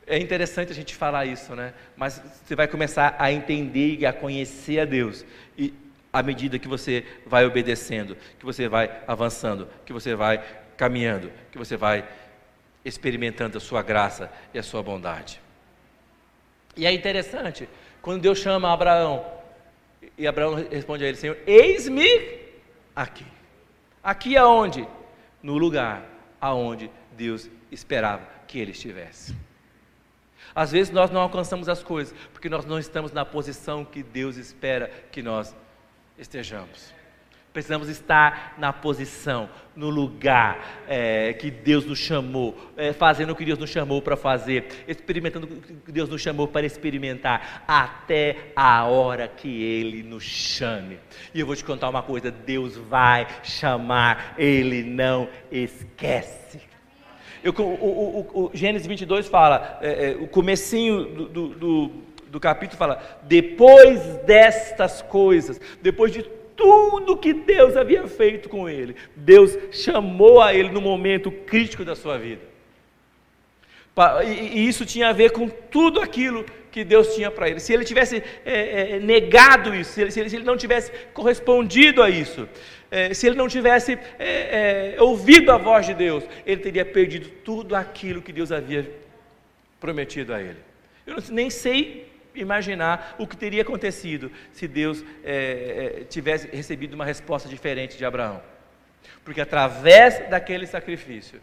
[0.07, 1.73] É interessante a gente falar isso, né?
[1.95, 5.25] Mas você vai começar a entender e a conhecer a Deus.
[5.57, 5.73] E
[6.11, 10.43] à medida que você vai obedecendo, que você vai avançando, que você vai
[10.75, 12.05] caminhando, que você vai
[12.83, 15.39] experimentando a sua graça e a sua bondade.
[16.75, 17.69] E é interessante,
[18.01, 19.25] quando Deus chama Abraão,
[20.17, 22.39] e Abraão responde a ele: Senhor, eis-me
[22.95, 23.25] aqui.
[24.03, 24.87] Aqui aonde?
[25.43, 26.03] No lugar
[26.39, 29.35] aonde Deus esperava que ele estivesse.
[30.53, 34.37] Às vezes nós não alcançamos as coisas porque nós não estamos na posição que Deus
[34.37, 35.55] espera que nós
[36.17, 36.93] estejamos.
[37.53, 43.43] Precisamos estar na posição, no lugar é, que Deus nos chamou, é, fazendo o que
[43.43, 48.85] Deus nos chamou para fazer, experimentando o que Deus nos chamou para experimentar, até a
[48.85, 50.97] hora que Ele nos chame.
[51.33, 56.70] E eu vou te contar uma coisa: Deus vai chamar, Ele não esquece.
[57.43, 61.91] Eu, o, o, o, Gênesis 22 fala, é, é, o comecinho do, do, do,
[62.27, 66.23] do capítulo fala, depois destas coisas, depois de
[66.55, 71.95] tudo que Deus havia feito com ele, Deus chamou a ele no momento crítico da
[71.95, 72.51] sua vida.
[74.23, 77.59] E isso tinha a ver com tudo aquilo que Deus tinha para ele.
[77.59, 82.09] Se ele tivesse é, é, negado isso, se ele, se ele, não tivesse correspondido a
[82.09, 82.47] isso,
[82.91, 87.29] é, se ele não tivesse é, é, ouvido a voz de Deus, ele teria perdido
[87.29, 88.91] tudo aquilo que Deus havia
[89.79, 90.59] prometido a ele.
[91.07, 97.47] Eu nem sei imaginar o que teria acontecido se Deus é, tivesse recebido uma resposta
[97.47, 98.41] diferente de Abraão.
[99.23, 101.41] Porque através daquele sacrifício,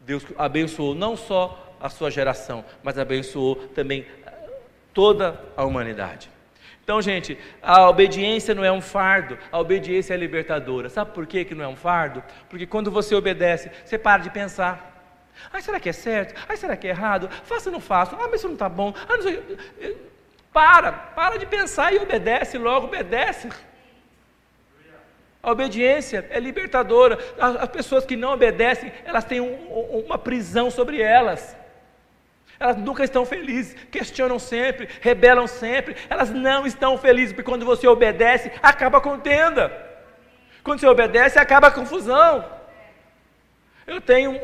[0.00, 4.06] Deus abençoou não só a sua geração, mas abençoou também
[4.92, 6.31] toda a humanidade.
[6.82, 10.88] Então, gente, a obediência não é um fardo, a obediência é libertadora.
[10.88, 12.22] Sabe por que, que não é um fardo?
[12.50, 14.90] Porque quando você obedece, você para de pensar.
[15.52, 16.34] Ah, será que é certo?
[16.48, 17.28] Ah, será que é errado?
[17.44, 18.16] Faço ou não faço?
[18.16, 18.92] Ah, mas isso não está bom.
[19.08, 19.42] Ah, não sei.
[20.52, 23.48] Para, para de pensar e obedece, logo obedece.
[25.42, 27.18] A obediência é libertadora.
[27.38, 31.56] As pessoas que não obedecem, elas têm um, uma prisão sobre elas.
[32.62, 35.96] Elas nunca estão felizes, questionam sempre, rebelam sempre.
[36.08, 39.72] Elas não estão felizes, porque quando você obedece, acaba a contenda.
[40.62, 42.44] Quando você obedece, acaba a confusão.
[43.84, 44.36] Eu tenho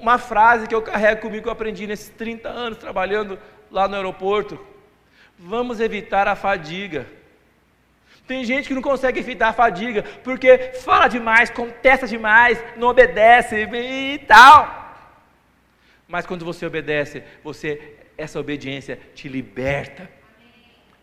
[0.00, 3.38] uma frase que eu carrego comigo, que eu aprendi nesses 30 anos trabalhando
[3.70, 4.58] lá no aeroporto.
[5.38, 7.06] Vamos evitar a fadiga.
[8.26, 13.62] Tem gente que não consegue evitar a fadiga, porque fala demais, contesta demais, não obedece
[13.62, 14.79] e tal.
[16.10, 20.10] Mas quando você obedece, você essa obediência te liberta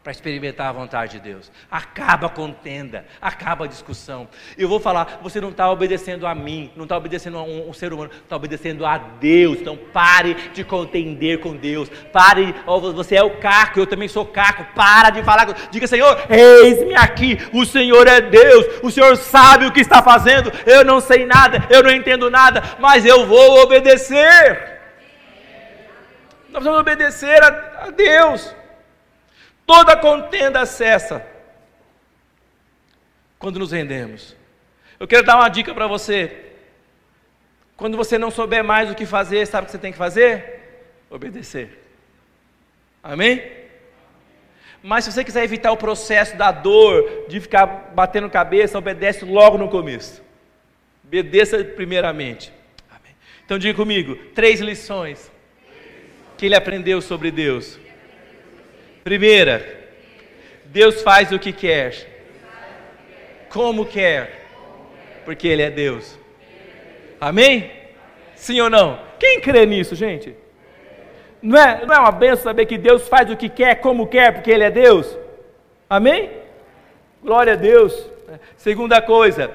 [0.03, 1.51] para experimentar a vontade de Deus.
[1.69, 4.27] Acaba a contenda, acaba a discussão.
[4.57, 7.73] Eu vou falar, você não está obedecendo a mim, não está obedecendo a um, um,
[7.73, 9.59] ser humano, está obedecendo a Deus.
[9.59, 11.89] Então pare de contender com Deus.
[12.11, 14.65] Pare, oh, você é o caco, eu também sou caco.
[14.75, 15.45] Para de falar.
[15.71, 17.37] Diga, Senhor, eis-me aqui.
[17.53, 18.79] O Senhor é Deus.
[18.83, 20.51] O Senhor sabe o que está fazendo.
[20.65, 24.76] Eu não sei nada, eu não entendo nada, mas eu vou obedecer.
[26.57, 28.55] Nós vamos obedecer a, a Deus.
[29.63, 31.23] Toda contenda cessa
[33.37, 34.35] quando nos rendemos.
[34.99, 36.45] Eu quero dar uma dica para você.
[37.75, 40.87] Quando você não souber mais o que fazer, sabe o que você tem que fazer?
[41.11, 41.79] Obedecer.
[43.03, 43.51] Amém?
[44.81, 49.59] Mas se você quiser evitar o processo da dor, de ficar batendo cabeça, obedece logo
[49.59, 50.23] no começo.
[51.05, 52.51] Obedeça primeiramente.
[52.89, 53.15] Amém.
[53.45, 55.36] Então diga comigo: três lições
[56.37, 57.79] que ele aprendeu sobre Deus?
[59.03, 59.77] Primeira,
[60.65, 61.95] Deus faz o que quer,
[63.49, 64.45] como quer,
[65.25, 66.17] porque Ele é Deus.
[67.19, 67.71] Amém?
[68.35, 68.99] Sim ou não?
[69.19, 70.35] Quem crê nisso, gente?
[71.41, 74.33] Não é, não é uma benção saber que Deus faz o que quer, como quer,
[74.33, 75.17] porque Ele é Deus?
[75.89, 76.29] Amém?
[77.23, 78.09] Glória a Deus.
[78.57, 79.51] Segunda coisa,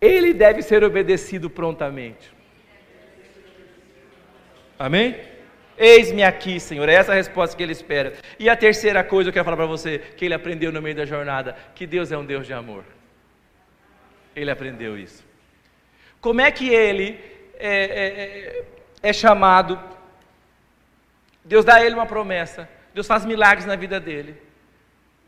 [0.00, 2.32] Ele deve ser obedecido prontamente.
[4.84, 5.16] Amém?
[5.78, 6.88] Eis-me aqui, Senhor.
[6.88, 8.14] É essa a resposta que ele espera.
[8.38, 10.94] E a terceira coisa que eu quero falar para você, que ele aprendeu no meio
[10.94, 12.84] da jornada, que Deus é um Deus de amor.
[14.34, 15.24] Ele aprendeu isso.
[16.20, 17.18] Como é que ele
[17.58, 18.64] é, é, é
[19.04, 19.78] é chamado,
[21.44, 24.34] Deus dá a ele uma promessa, Deus faz milagres na vida dele,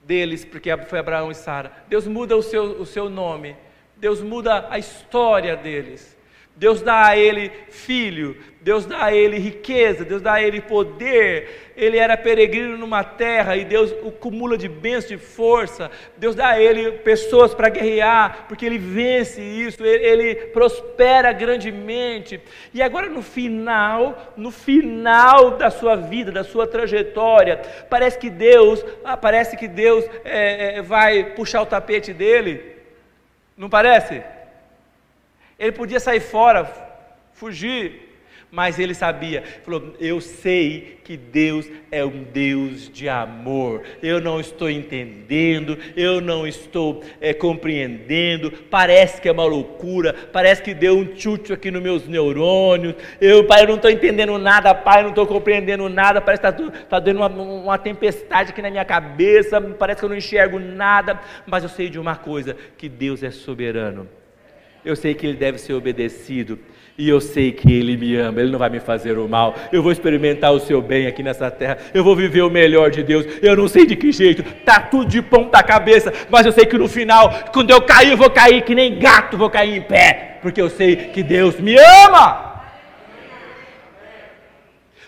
[0.03, 1.71] deles, porque foi Abraão e Sara.
[1.87, 3.55] Deus muda o seu, o seu nome,
[3.95, 6.17] Deus muda a história deles.
[6.57, 11.71] Deus dá a ele filho, Deus dá a ele riqueza, Deus dá a ele poder.
[11.77, 15.89] Ele era peregrino numa terra e Deus o cumula de bênçãos, de força.
[16.17, 22.41] Deus dá a ele pessoas para guerrear, porque ele vence isso, ele, ele, prospera grandemente.
[22.75, 28.85] E agora no final, no final da sua vida, da sua trajetória, parece que Deus,
[29.05, 32.65] ah, parece que Deus é, é, vai puxar o tapete dele.
[33.57, 34.25] Não parece?
[35.57, 36.69] Ele podia sair fora,
[37.33, 38.06] fugir,
[38.57, 43.83] mas ele sabia, falou: Eu sei que Deus é um Deus de amor.
[44.03, 48.51] Eu não estou entendendo, eu não estou é, compreendendo.
[48.71, 52.95] Parece que é uma loucura, parece que deu um chute aqui nos meus neurônios.
[53.21, 56.23] Eu, pai, eu não estou entendendo nada, pai, eu não estou compreendendo nada.
[56.23, 59.61] Parece que está tá dando uma, uma tempestade aqui na minha cabeça.
[59.61, 63.31] Parece que eu não enxergo nada, mas eu sei de uma coisa: que Deus é
[63.31, 64.09] soberano
[64.87, 66.59] eu sei que ele deve ser obedecido.
[66.99, 69.55] E eu sei que Ele me ama, Ele não vai me fazer o mal.
[69.71, 71.77] Eu vou experimentar o seu bem aqui nessa terra.
[71.93, 73.27] Eu vou viver o melhor de Deus.
[73.43, 76.11] Eu não sei de que jeito, tá tudo de ponta cabeça.
[76.31, 79.37] Mas eu sei que no final, quando eu cair, eu vou cair que nem gato,
[79.37, 80.39] vou cair em pé.
[80.41, 82.56] Porque eu sei que Deus me ama.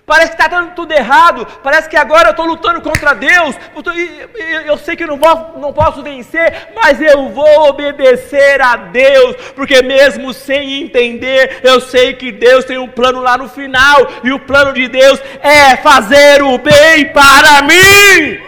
[0.09, 1.47] Parece que está dando tudo errado.
[1.62, 3.55] Parece que agora eu estou lutando contra Deus.
[3.77, 8.59] Eu, tô, eu, eu sei que não, vou, não posso vencer, mas eu vou obedecer
[8.62, 9.37] a Deus.
[9.55, 14.09] Porque mesmo sem entender, eu sei que Deus tem um plano lá no final.
[14.25, 18.40] E o plano de Deus é fazer o bem para mim.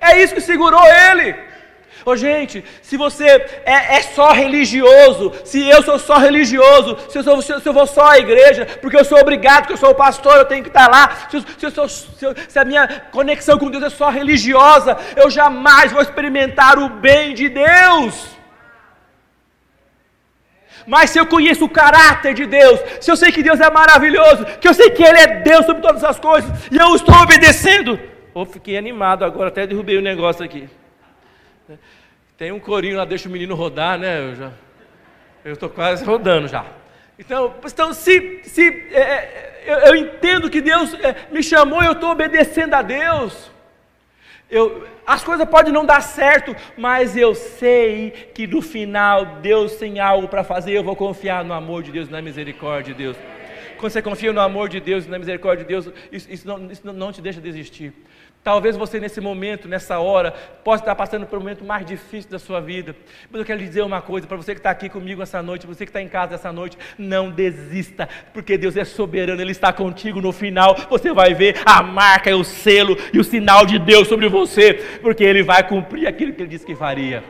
[0.00, 1.49] É isso que segurou ele.
[2.04, 7.18] Ô oh, gente, se você é, é, só religioso, se eu sou só religioso, se
[7.18, 9.90] eu, sou, se eu, vou só à igreja, porque eu sou obrigado, porque eu sou
[9.90, 12.64] o pastor, eu tenho que estar lá, se, se, eu sou, se, eu, se a
[12.64, 18.40] minha conexão com Deus é só religiosa, eu jamais vou experimentar o bem de Deus.
[20.86, 24.44] Mas se eu conheço o caráter de Deus, se eu sei que Deus é maravilhoso,
[24.58, 28.00] que eu sei que Ele é Deus sobre todas as coisas, e eu estou obedecendo,
[28.32, 30.68] oh, fiquei animado agora, até derrubei o negócio aqui.
[32.36, 34.30] Tem um corinho lá, deixa o menino rodar, né?
[34.30, 34.52] Eu já,
[35.44, 36.64] eu estou quase rodando já.
[37.18, 41.92] Então, então se, se é, é, eu, eu, entendo que Deus é, me chamou, eu
[41.92, 43.50] estou obedecendo a Deus.
[44.50, 50.00] Eu, as coisas podem não dar certo, mas eu sei que no final Deus tem
[50.00, 50.72] algo para fazer.
[50.72, 53.16] Eu vou confiar no amor de Deus, na misericórdia de Deus.
[53.76, 56.92] Quando você confia no amor de Deus, na misericórdia de Deus, isso, isso, não, isso
[56.92, 57.92] não te deixa desistir.
[58.42, 60.32] Talvez você nesse momento, nessa hora,
[60.64, 62.96] possa estar passando por um momento mais difícil da sua vida.
[63.30, 65.66] Mas eu quero lhe dizer uma coisa para você que está aqui comigo essa noite,
[65.66, 69.74] você que está em casa essa noite, não desista, porque Deus é soberano, Ele está
[69.74, 70.74] contigo no final.
[70.88, 74.72] Você vai ver a marca, o selo e o sinal de Deus sobre você,
[75.02, 77.22] porque Ele vai cumprir aquilo que Ele disse que faria.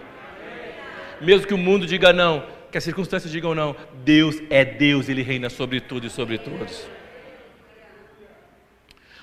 [1.21, 5.23] Mesmo que o mundo diga não, que as circunstâncias digam não, Deus é Deus, Ele
[5.23, 7.00] reina sobre tudo e sobre todos.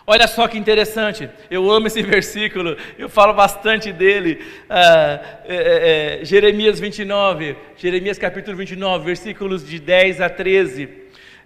[0.09, 4.41] Olha só que interessante, eu amo esse versículo, eu falo bastante dele.
[4.69, 10.87] Ah, é, é, é Jeremias 29, Jeremias capítulo 29, versículos de 10 a 13,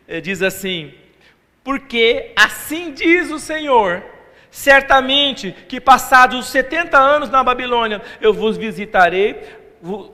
[0.08, 0.93] é, diz assim:
[1.63, 4.04] Porque assim diz o Senhor,
[4.52, 9.41] certamente que passados os 70 anos na Babilônia, eu vos visitarei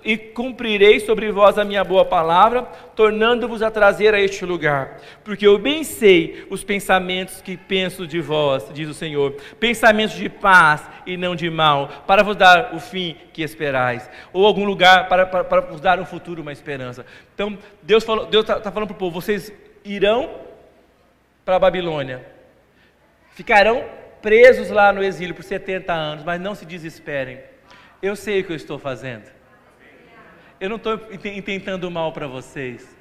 [0.03, 2.63] e cumprirei sobre vós a minha boa palavra,
[2.95, 5.01] tornando-vos a trazer a este lugar.
[5.23, 10.29] Porque eu bem sei os pensamentos que penso de vós, diz o Senhor, pensamentos de
[10.29, 15.09] paz e não de mal, para vos dar o fim que esperais, ou algum lugar
[15.09, 17.05] para, para, para vos dar um futuro, uma esperança.
[17.33, 19.51] Então, Deus está Deus tá, tá falando para o povo: vocês
[19.83, 20.29] irão
[21.43, 22.25] para a Babilônia,
[23.31, 23.83] ficarão
[24.21, 27.39] presos lá no exílio por 70 anos, mas não se desesperem.
[28.01, 29.36] Eu sei o que eu estou fazendo.
[30.59, 32.97] Eu não estou intentando mal para vocês,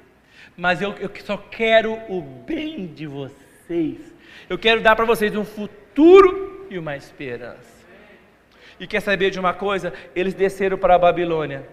[0.55, 3.99] mas eu, eu só quero o bem de vocês.
[4.47, 7.77] Eu quero dar para vocês um futuro e uma esperança.
[8.79, 9.91] E quer saber de uma coisa?
[10.15, 11.67] Eles desceram para a Babilônia,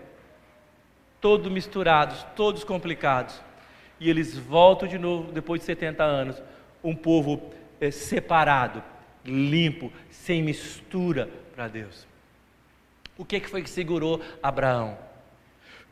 [1.20, 3.42] todos misturados, todos complicados.
[4.00, 6.42] E eles voltam de novo, depois de 70 anos,
[6.82, 8.82] um povo é, separado,
[9.24, 12.06] limpo, sem mistura para Deus.
[13.18, 14.98] O que, que foi que segurou Abraão?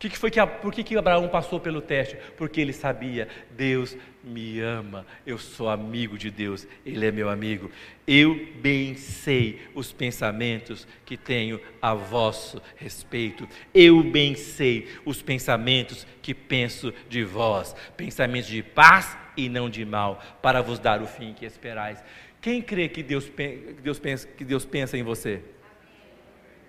[0.03, 2.17] Que, que foi que, por que, que Abraão passou pelo teste?
[2.37, 7.71] Porque ele sabia, Deus me ama, eu sou amigo de Deus, Ele é meu amigo.
[8.05, 13.49] Eu bem sei os pensamentos que tenho a vosso respeito.
[13.73, 19.85] Eu bem sei os pensamentos que penso de vós, pensamentos de paz e não de
[19.85, 22.03] mal, para vos dar o fim que esperais.
[22.41, 25.43] Quem crê que Deus, que Deus, pensa, que Deus pensa em você?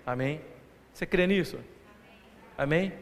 [0.06, 0.40] Amém?
[0.94, 1.58] Você crê nisso?
[2.56, 2.94] Amém?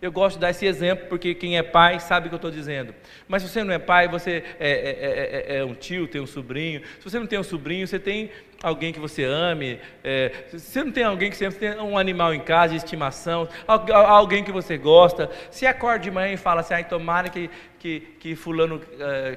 [0.00, 2.50] Eu gosto de dar esse exemplo porque quem é pai sabe o que eu estou
[2.50, 2.94] dizendo.
[3.26, 6.26] Mas se você não é pai, você é, é, é, é, um tio, tem um
[6.26, 6.82] sobrinho.
[6.98, 8.30] Se você não tem um sobrinho, você tem
[8.62, 9.80] alguém que você ame.
[10.48, 14.44] se você não tem alguém que você tem um animal em casa de estimação, alguém
[14.44, 15.30] que você gosta.
[15.50, 18.82] Se acorda de manhã e fala assim, ai, tomara que, que, que fulano,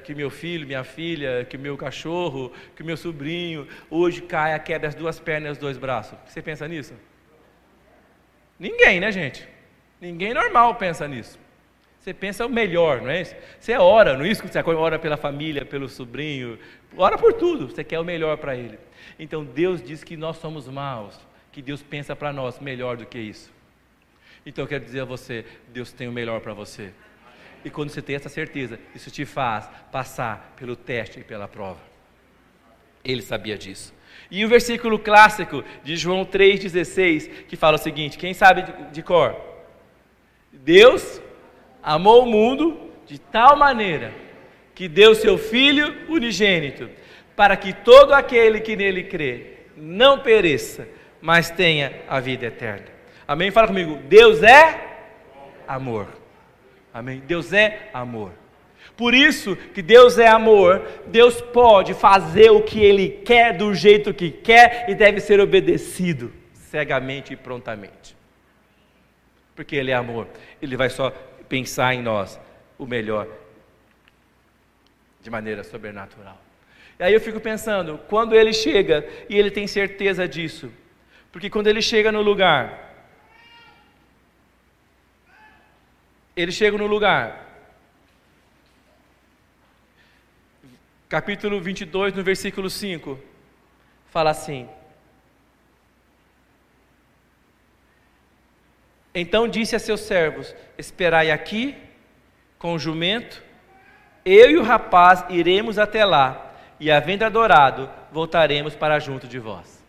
[0.04, 4.94] que meu filho, minha filha, que meu cachorro, que meu sobrinho, hoje caia, quebre as
[4.94, 6.18] duas pernas e os dois braços.
[6.26, 6.92] Você pensa nisso?
[8.58, 9.59] Ninguém, né, gente?
[10.00, 11.38] Ninguém normal pensa nisso.
[12.00, 13.34] Você pensa o melhor, não é isso?
[13.58, 16.58] Você ora, não é isso que você ora pela família, pelo sobrinho,
[16.96, 18.78] ora por tudo, você quer o melhor para ele.
[19.18, 21.20] Então Deus diz que nós somos maus,
[21.52, 23.52] que Deus pensa para nós melhor do que isso.
[24.46, 26.90] Então eu quero dizer a você, Deus tem o melhor para você.
[27.62, 31.80] E quando você tem essa certeza, isso te faz passar pelo teste e pela prova.
[33.04, 33.92] Ele sabia disso.
[34.30, 39.02] E o versículo clássico de João 3,16, que fala o seguinte: quem sabe de, de
[39.02, 39.49] cor?
[40.62, 41.20] Deus
[41.82, 44.12] amou o mundo de tal maneira
[44.74, 46.88] que deu seu Filho unigênito,
[47.34, 50.86] para que todo aquele que nele crê não pereça,
[51.20, 52.86] mas tenha a vida eterna.
[53.26, 53.50] Amém?
[53.50, 53.98] Fala comigo.
[54.08, 54.78] Deus é
[55.66, 56.08] amor.
[56.92, 57.22] Amém?
[57.26, 58.32] Deus é amor.
[58.96, 64.12] Por isso que Deus é amor, Deus pode fazer o que Ele quer do jeito
[64.12, 68.19] que quer e deve ser obedecido cegamente e prontamente
[69.60, 70.26] porque Ele é amor.
[70.62, 71.10] Ele vai só
[71.46, 72.40] pensar em nós
[72.78, 73.28] o melhor
[75.20, 76.40] de maneira sobrenatural.
[76.98, 80.72] E aí eu fico pensando, quando ele chega e ele tem certeza disso,
[81.30, 83.04] porque quando ele chega no lugar,
[86.34, 87.46] ele chega no lugar,
[91.06, 93.20] capítulo 22, no versículo 5,
[94.06, 94.66] fala assim:
[99.14, 101.76] Então disse a seus servos: Esperai aqui
[102.58, 103.42] com o jumento,
[104.24, 109.82] eu e o rapaz iremos até lá, e havendo adorado, voltaremos para junto de vós.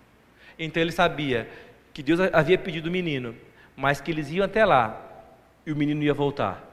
[0.57, 1.49] Então ele sabia
[1.93, 3.35] que Deus havia pedido o menino,
[3.75, 5.09] mas que eles iam até lá
[5.65, 6.63] e o menino ia voltar,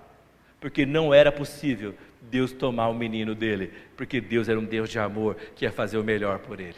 [0.61, 4.99] porque não era possível Deus tomar o menino dele, porque Deus era um Deus de
[4.99, 6.77] amor que ia fazer o melhor por ele.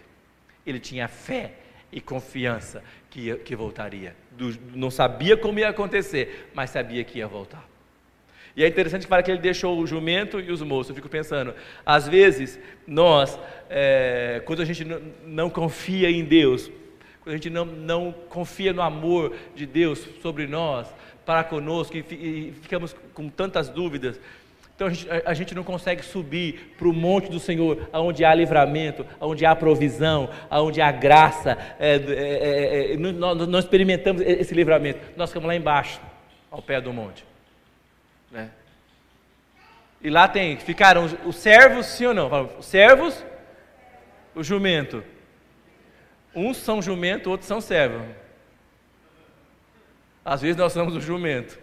[0.66, 1.54] Ele tinha fé
[1.92, 4.14] e confiança que, que voltaria.
[4.30, 7.68] Do, não sabia como ia acontecer, mas sabia que ia voltar.
[8.56, 10.90] E é interessante que fala que ele deixou o jumento e os moços.
[10.90, 11.54] Eu fico pensando,
[11.84, 13.38] às vezes, nós,
[13.68, 16.70] é, quando a gente não, não, confia em Deus,
[17.22, 20.92] quando a gente não, não confia no amor de Deus sobre nós,
[21.24, 24.20] para conosco, e, e ficamos com tantas dúvidas,
[24.80, 28.34] então a gente, a gente não consegue subir para o monte do Senhor, onde há
[28.34, 31.58] livramento, onde há provisão, onde há graça.
[31.78, 34.98] É, é, é, nós não experimentamos esse livramento.
[35.18, 36.00] Nós ficamos lá embaixo,
[36.50, 37.26] ao pé do monte.
[38.30, 38.50] Né?
[40.00, 42.48] E lá tem, ficaram os servos, sim ou não?
[42.58, 43.22] Os servos,
[44.34, 45.04] o jumento.
[46.34, 48.00] Uns são jumento, outros são servos.
[50.24, 51.58] Às vezes nós somos o jumento.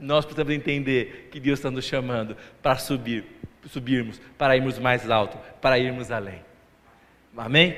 [0.00, 3.24] Nós precisamos entender que Deus está nos chamando para subir,
[3.66, 6.40] subirmos, para irmos mais alto, para irmos além.
[7.36, 7.76] Amém?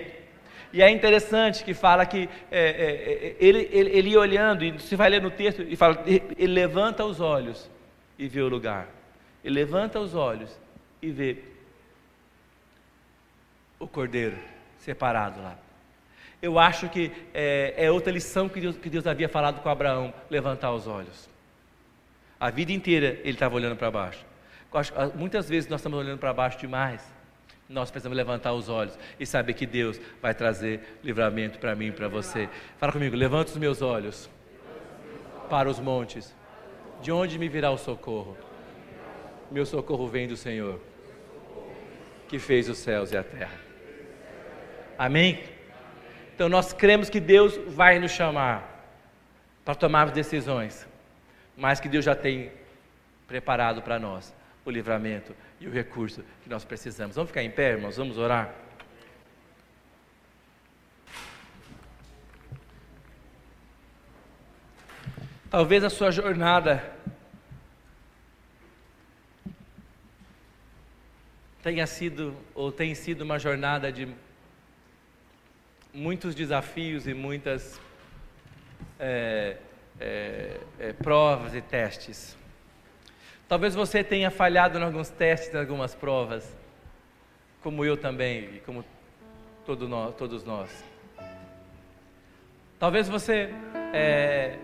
[0.73, 4.95] E é interessante que fala que é, é, é, ele, ele, ele olhando, e você
[4.95, 7.69] vai ler no texto, e fala, ele levanta os olhos
[8.19, 8.89] e vê o lugar.
[9.43, 10.57] Ele levanta os olhos
[11.03, 11.39] e vê
[13.79, 14.37] o cordeiro
[14.79, 15.59] separado lá.
[16.43, 20.13] Eu acho que é, é outra lição que Deus, que Deus havia falado com Abraão:
[20.29, 21.30] levantar os olhos.
[22.41, 24.25] A vida inteira ele estava olhando para baixo.
[24.73, 27.05] Ah, muitas vezes nós estamos olhando para baixo demais.
[27.69, 31.93] Nós precisamos levantar os olhos e saber que Deus vai trazer livramento para mim e
[31.93, 32.49] para você.
[32.79, 34.31] Fala comigo, levanta os meus olhos
[35.51, 36.35] para os montes.
[37.03, 38.37] De onde me virá o socorro?
[39.51, 40.81] Meu socorro vem do Senhor,
[42.27, 43.59] que fez os céus e a terra.
[44.99, 45.43] Amém?
[46.35, 48.89] Então nós cremos que Deus vai nos chamar
[49.65, 50.90] para tomar decisões
[51.61, 52.51] mas que Deus já tem
[53.29, 54.35] preparado para nós
[54.65, 57.15] o livramento e o recurso que nós precisamos.
[57.15, 57.99] Vamos ficar em pé, irmãos?
[57.99, 58.55] Vamos orar?
[65.51, 66.97] Talvez a sua jornada
[71.63, 74.09] tenha sido ou tem sido uma jornada de
[75.93, 77.79] muitos desafios e muitas
[78.99, 79.59] é,
[80.01, 82.37] é, é, provas e testes.
[83.47, 86.57] Talvez você tenha falhado em alguns testes, em algumas provas,
[87.63, 88.85] como eu também, e como
[89.67, 90.85] todo nós, todos nós.
[92.79, 93.51] Talvez você
[93.93, 94.57] é,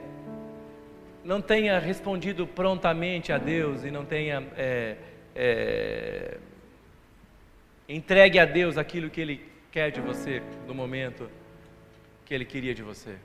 [1.22, 4.97] não tenha respondido prontamente a Deus e não tenha é,
[5.34, 6.39] é,
[7.89, 11.28] entregue a Deus aquilo que Ele quer de você no momento
[12.24, 13.16] que Ele queria de você.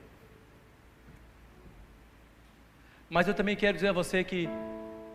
[3.12, 4.48] Mas eu também quero dizer a você que,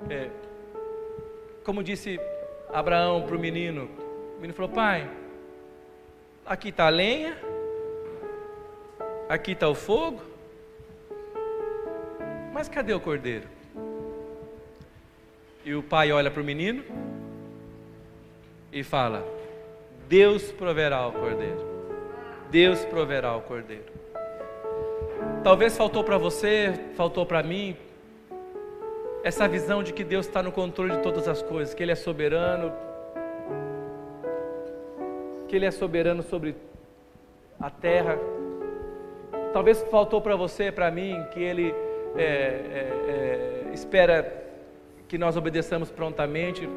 [0.08, 0.30] é,
[1.64, 2.20] como disse
[2.72, 3.90] Abraão para o menino,
[4.36, 5.10] o menino falou: Pai,
[6.46, 7.36] aqui está a lenha,
[9.28, 10.22] aqui está o fogo,
[12.54, 13.48] mas cadê o cordeiro?
[15.66, 16.84] E o pai olha para o menino
[18.72, 19.26] e fala:
[20.08, 21.66] Deus proverá o cordeiro.
[22.52, 23.92] Deus proverá o cordeiro.
[25.44, 27.76] Talvez faltou para você, faltou para mim,
[29.24, 31.96] essa visão de que Deus está no controle de todas as coisas, que Ele é
[31.96, 32.72] soberano,
[35.48, 36.56] que Ele é soberano sobre
[37.60, 38.18] a terra.
[39.54, 41.74] Talvez faltou para você, para mim, que Ele
[42.16, 44.46] é, é, é, espera
[45.08, 46.68] que nós obedeçamos prontamente.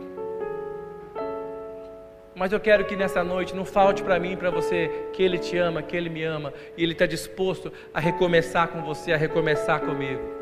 [2.34, 5.58] Mas eu quero que nessa noite não falte para mim para você que Ele te
[5.58, 9.80] ama, que Ele me ama e Ele está disposto a recomeçar com você, a recomeçar
[9.80, 10.39] comigo.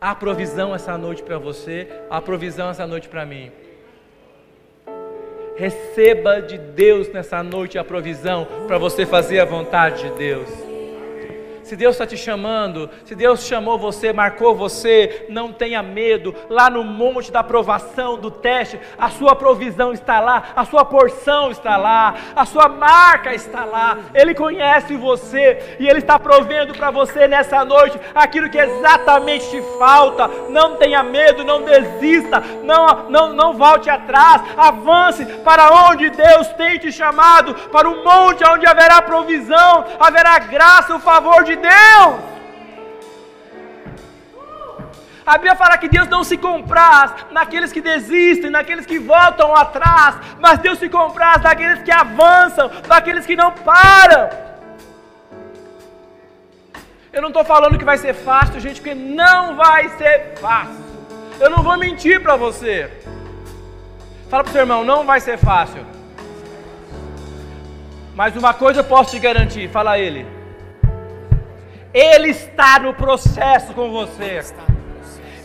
[0.00, 3.50] Há provisão essa noite para você, há provisão essa noite para mim.
[5.56, 10.65] Receba de Deus nessa noite a provisão para você fazer a vontade de Deus.
[11.66, 16.32] Se Deus está te chamando, se Deus chamou você, marcou você, não tenha medo.
[16.48, 21.50] Lá no monte da aprovação, do teste, a sua provisão está lá, a sua porção
[21.50, 23.98] está lá, a sua marca está lá.
[24.14, 29.60] Ele conhece você e Ele está provendo para você nessa noite aquilo que exatamente te
[29.76, 30.28] falta.
[30.48, 36.78] Não tenha medo, não desista, não, não, não volte atrás, avance para onde Deus tem
[36.78, 42.36] te chamado, para o monte onde haverá provisão, haverá graça, o favor de Deus.
[45.26, 50.14] A Bíblia fala que Deus não se compraz naqueles que desistem, naqueles que voltam atrás,
[50.38, 54.30] mas Deus se compraz naqueles que avançam, naqueles que não param.
[57.12, 60.84] Eu não estou falando que vai ser fácil, gente, porque não vai ser fácil.
[61.40, 62.88] Eu não vou mentir para você.
[64.30, 65.84] Fala para o seu irmão, não vai ser fácil.
[68.14, 70.35] Mas uma coisa eu posso te garantir, fala a ele.
[71.92, 74.40] Ele está no processo com você.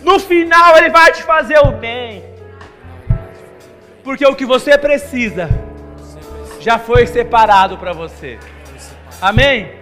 [0.02, 2.24] No final, Ele vai te fazer o bem.
[4.04, 5.50] Porque o que você precisa
[6.60, 8.40] já foi separado para você.
[9.22, 9.82] Amém?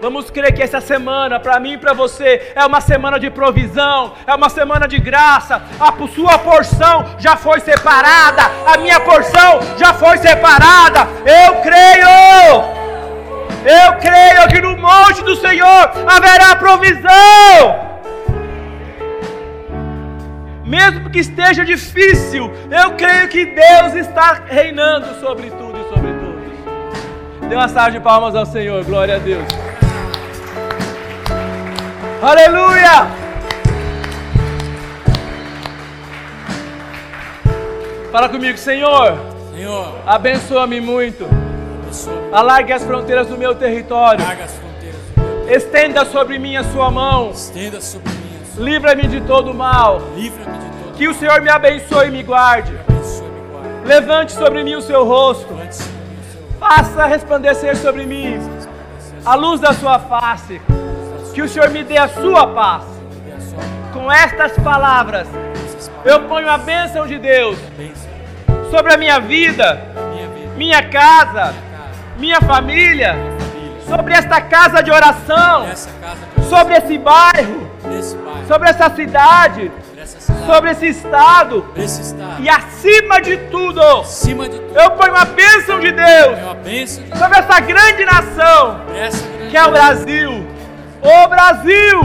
[0.00, 4.14] Vamos crer que essa semana, para mim e para você, é uma semana de provisão,
[4.26, 5.60] é uma semana de graça.
[5.80, 11.00] A sua porção já foi separada, a minha porção já foi separada.
[11.26, 12.77] Eu creio.
[13.64, 17.88] Eu creio que no monte do Senhor haverá provisão.
[20.64, 27.48] Mesmo que esteja difícil, eu creio que Deus está reinando sobre tudo e sobre todos.
[27.48, 29.46] Dê uma salva de palmas ao Senhor, glória a Deus.
[32.22, 33.08] Aleluia!
[38.12, 39.18] Fala comigo, Senhor.
[39.52, 41.37] Senhor, abençoa-me muito
[42.30, 44.24] Alargue as fronteiras do meu território.
[45.48, 47.32] Estenda sobre mim a sua mão.
[48.56, 50.02] Livra-me de todo mal.
[50.96, 52.78] Que o Senhor me abençoe e me guarde.
[53.84, 55.48] Levante sobre mim o seu rosto.
[56.60, 58.38] Faça resplandecer sobre mim
[59.24, 60.60] a luz da sua face.
[61.32, 62.84] Que o Senhor me dê a sua paz.
[63.94, 65.26] Com estas palavras,
[66.04, 67.58] eu ponho a bênção de Deus
[68.70, 69.80] sobre a minha vida,
[70.56, 71.54] minha casa
[72.18, 73.16] minha família,
[73.86, 75.66] sobre esta casa de oração,
[76.48, 77.70] sobre esse bairro,
[78.46, 79.70] sobre essa cidade,
[80.44, 81.64] sobre esse estado,
[82.40, 86.38] e acima de tudo, eu ponho a bênção de Deus
[87.18, 88.80] sobre essa grande nação
[89.50, 90.46] que é o Brasil.
[91.00, 92.00] O Brasil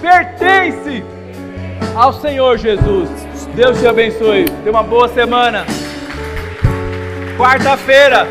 [0.00, 1.02] pertence
[1.94, 3.08] ao Senhor Jesus.
[3.54, 4.44] Deus te abençoe.
[4.44, 5.64] Tenha uma boa semana.
[7.36, 8.28] Quarta-feira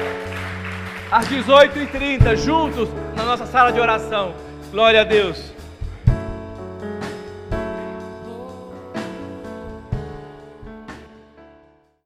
[1.12, 4.34] às 18h30, juntos na nossa sala de oração.
[4.72, 5.57] Glória a Deus.